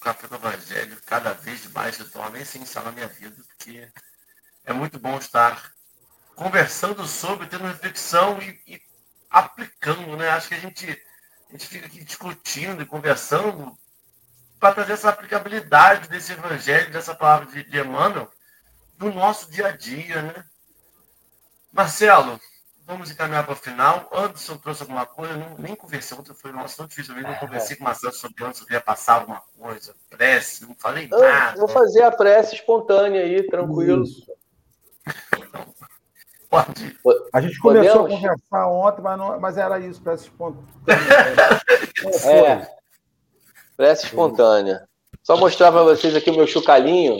[0.00, 3.86] o Café do Evangelho cada vez mais se torna essencial na minha vida, porque
[4.64, 5.70] é muito bom estar
[6.34, 8.82] conversando sobre, tendo reflexão e, e
[9.28, 10.30] aplicando, né?
[10.30, 10.86] Acho que a gente,
[11.48, 13.78] a gente fica aqui discutindo e conversando
[14.58, 18.32] para trazer essa aplicabilidade desse evangelho, dessa palavra de Emmanuel,
[18.98, 20.44] no nosso dia a dia, né?
[21.70, 22.40] Marcelo,
[22.90, 24.10] vamos encaminhar para o final.
[24.12, 27.76] Anderson trouxe alguma coisa, não, nem conversei, ontem foi nossa, tão difícil, eu não conversei
[27.76, 31.58] com o Marcelo sobre Anderson, queria passar alguma coisa, prece, não falei nada.
[31.58, 34.04] vou fazer a prece espontânea aí, tranquilo.
[35.38, 35.66] Então,
[36.50, 36.98] pode.
[37.32, 38.24] A gente começou Podemos?
[38.24, 40.66] a conversar ontem, mas, não, mas era isso, prece espontânea.
[42.26, 42.80] é.
[43.76, 44.88] Prece espontânea.
[45.22, 47.16] Só mostrar para vocês aqui o meu chucalinho.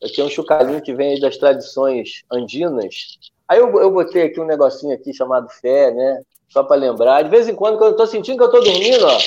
[0.00, 3.18] Eu tenho um chucalinho que vem das tradições andinas.
[3.50, 6.22] Aí eu, eu botei aqui um negocinho aqui chamado fé, né?
[6.48, 7.22] Só para lembrar.
[7.22, 9.18] De vez em quando, quando eu tô sentindo que eu tô dormindo, ó,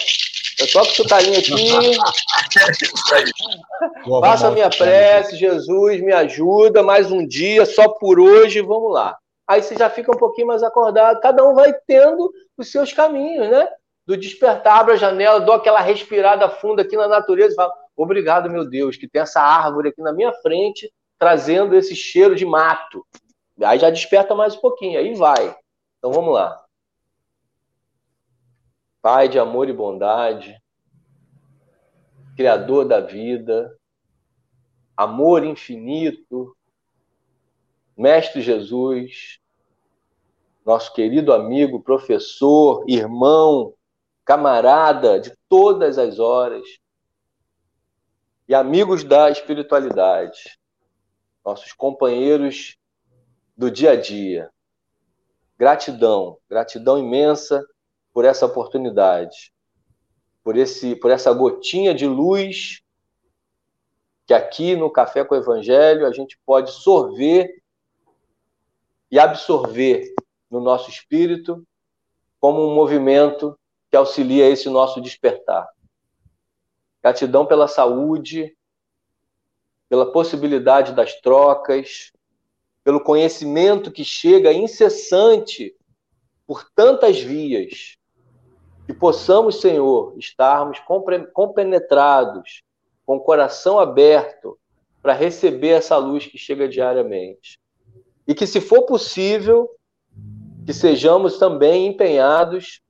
[0.59, 1.51] eu toco o chucalinho aqui.
[4.21, 9.17] Faça a minha prece, Jesus, me ajuda, mais um dia, só por hoje, vamos lá.
[9.45, 11.19] Aí você já fica um pouquinho mais acordado.
[11.19, 13.67] Cada um vai tendo os seus caminhos, né?
[14.05, 18.49] do despertar, abro a janela, dou aquela respirada funda aqui na natureza e falo: obrigado,
[18.49, 23.05] meu Deus, que tem essa árvore aqui na minha frente, trazendo esse cheiro de mato.
[23.61, 25.55] Aí já desperta mais um pouquinho, aí vai.
[25.97, 26.63] Então vamos lá.
[29.01, 30.61] Pai de amor e bondade,
[32.35, 33.77] Criador da vida,
[34.97, 36.55] amor infinito,
[37.95, 39.39] Mestre Jesus,
[40.65, 43.75] nosso querido amigo, professor, irmão,
[44.25, 46.65] camarada de todas as horas
[48.47, 50.57] e amigos da espiritualidade,
[51.45, 52.77] nossos companheiros
[53.63, 54.51] do dia a dia.
[55.57, 57.65] Gratidão, gratidão imensa
[58.11, 59.53] por essa oportunidade,
[60.43, 62.81] por esse, por essa gotinha de luz
[64.25, 67.63] que aqui no Café com o Evangelho a gente pode sorver
[69.09, 70.13] e absorver
[70.51, 71.65] no nosso espírito
[72.41, 73.57] como um movimento
[73.89, 75.69] que auxilia esse nosso despertar.
[77.01, 78.57] Gratidão pela saúde,
[79.87, 82.11] pela possibilidade das trocas,
[82.83, 85.75] pelo conhecimento que chega incessante
[86.45, 87.97] por tantas vias.
[88.85, 90.79] Que possamos, Senhor, estarmos
[91.33, 92.61] compenetrados,
[93.05, 94.59] com o coração aberto,
[95.01, 97.59] para receber essa luz que chega diariamente.
[98.27, 99.69] E que, se for possível,
[100.65, 102.81] que sejamos também empenhados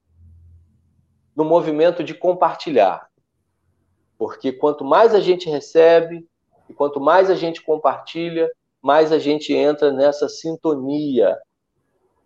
[1.35, 3.07] no movimento de compartilhar.
[4.17, 6.27] Porque quanto mais a gente recebe
[6.69, 8.49] e quanto mais a gente compartilha,
[8.83, 11.39] mais a gente entra nessa sintonia,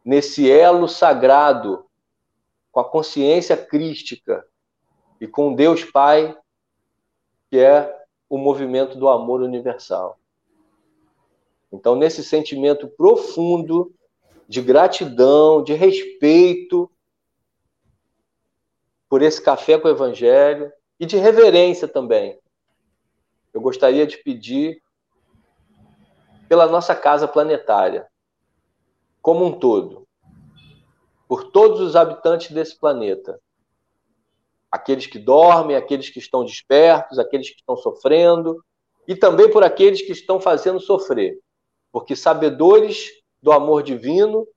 [0.03, 1.85] nesse elo sagrado
[2.71, 4.43] com a consciência crística
[5.21, 6.35] e com Deus Pai,
[7.51, 7.95] que é
[8.27, 10.19] o movimento do amor universal.
[11.71, 13.93] Então, nesse sentimento profundo
[14.47, 16.89] de gratidão, de respeito
[19.07, 22.39] por esse café com o Evangelho e de reverência também.
[23.53, 24.81] Eu gostaria de pedir
[26.47, 28.07] pela nossa casa planetária,
[29.21, 30.07] como um todo,
[31.27, 33.39] por todos os habitantes desse planeta,
[34.71, 38.63] aqueles que dormem, aqueles que estão despertos, aqueles que estão sofrendo,
[39.07, 41.39] e também por aqueles que estão fazendo sofrer,
[41.91, 43.09] porque sabedores
[43.41, 44.47] do amor divino,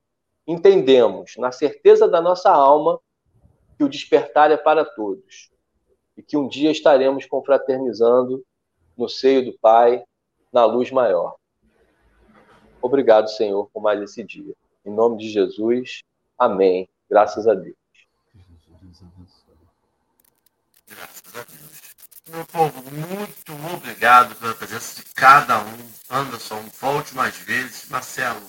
[0.47, 2.99] entendemos, na certeza da nossa alma,
[3.77, 5.51] que o despertar é para todos
[6.17, 8.45] e que um dia estaremos confraternizando
[8.97, 10.05] no seio do Pai,
[10.53, 11.40] na luz maior.
[12.83, 14.55] Obrigado, Senhor, por mais esse dia.
[14.85, 16.03] Em nome de Jesus,
[16.39, 16.89] amém.
[17.09, 17.77] Graças a Deus.
[20.89, 21.71] Graças a Deus.
[22.29, 25.79] Meu povo, muito obrigado pela presença de cada um.
[26.11, 27.89] Anderson, volte mais vezes.
[27.91, 28.41] Marcelo,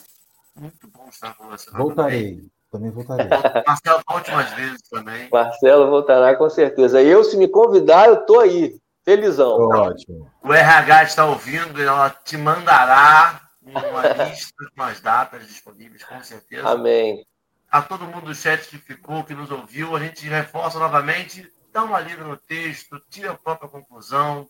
[0.55, 1.71] muito bom estar com você.
[1.71, 2.47] Voltarei.
[2.71, 3.27] Também voltarei.
[3.65, 5.27] Marcelo, volte mais vezes também.
[5.31, 7.01] Marcelo voltará com certeza.
[7.01, 8.79] Eu, se me convidar, eu tô aí.
[9.03, 9.67] Felizão.
[9.69, 10.29] Ótimo.
[10.43, 16.67] O RH está ouvindo, ela te mandará uma lista com as datas disponíveis, com certeza.
[16.67, 17.25] Amém.
[17.69, 21.83] A todo mundo do chat que ficou, que nos ouviu, a gente reforça novamente, dá
[21.83, 24.49] uma lida no texto, tira a própria conclusão,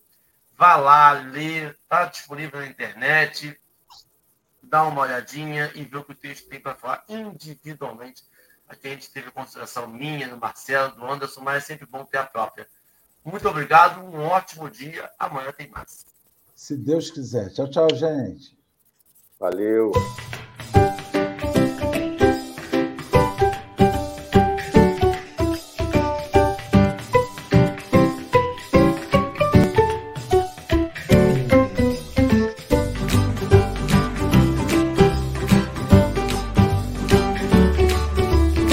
[0.57, 3.59] vá lá, lê, está disponível na internet,
[4.63, 8.23] dá uma olhadinha e vê o que o texto tem para falar individualmente.
[8.67, 12.05] Aqui a gente teve a consideração minha, do Marcelo, do Anderson, mas é sempre bom
[12.05, 12.67] ter a própria.
[13.23, 15.11] Muito obrigado, um ótimo dia.
[15.19, 16.05] Amanhã tem mais.
[16.55, 17.51] Se Deus quiser.
[17.51, 18.60] Tchau, tchau, gente.
[19.41, 19.91] Valeu.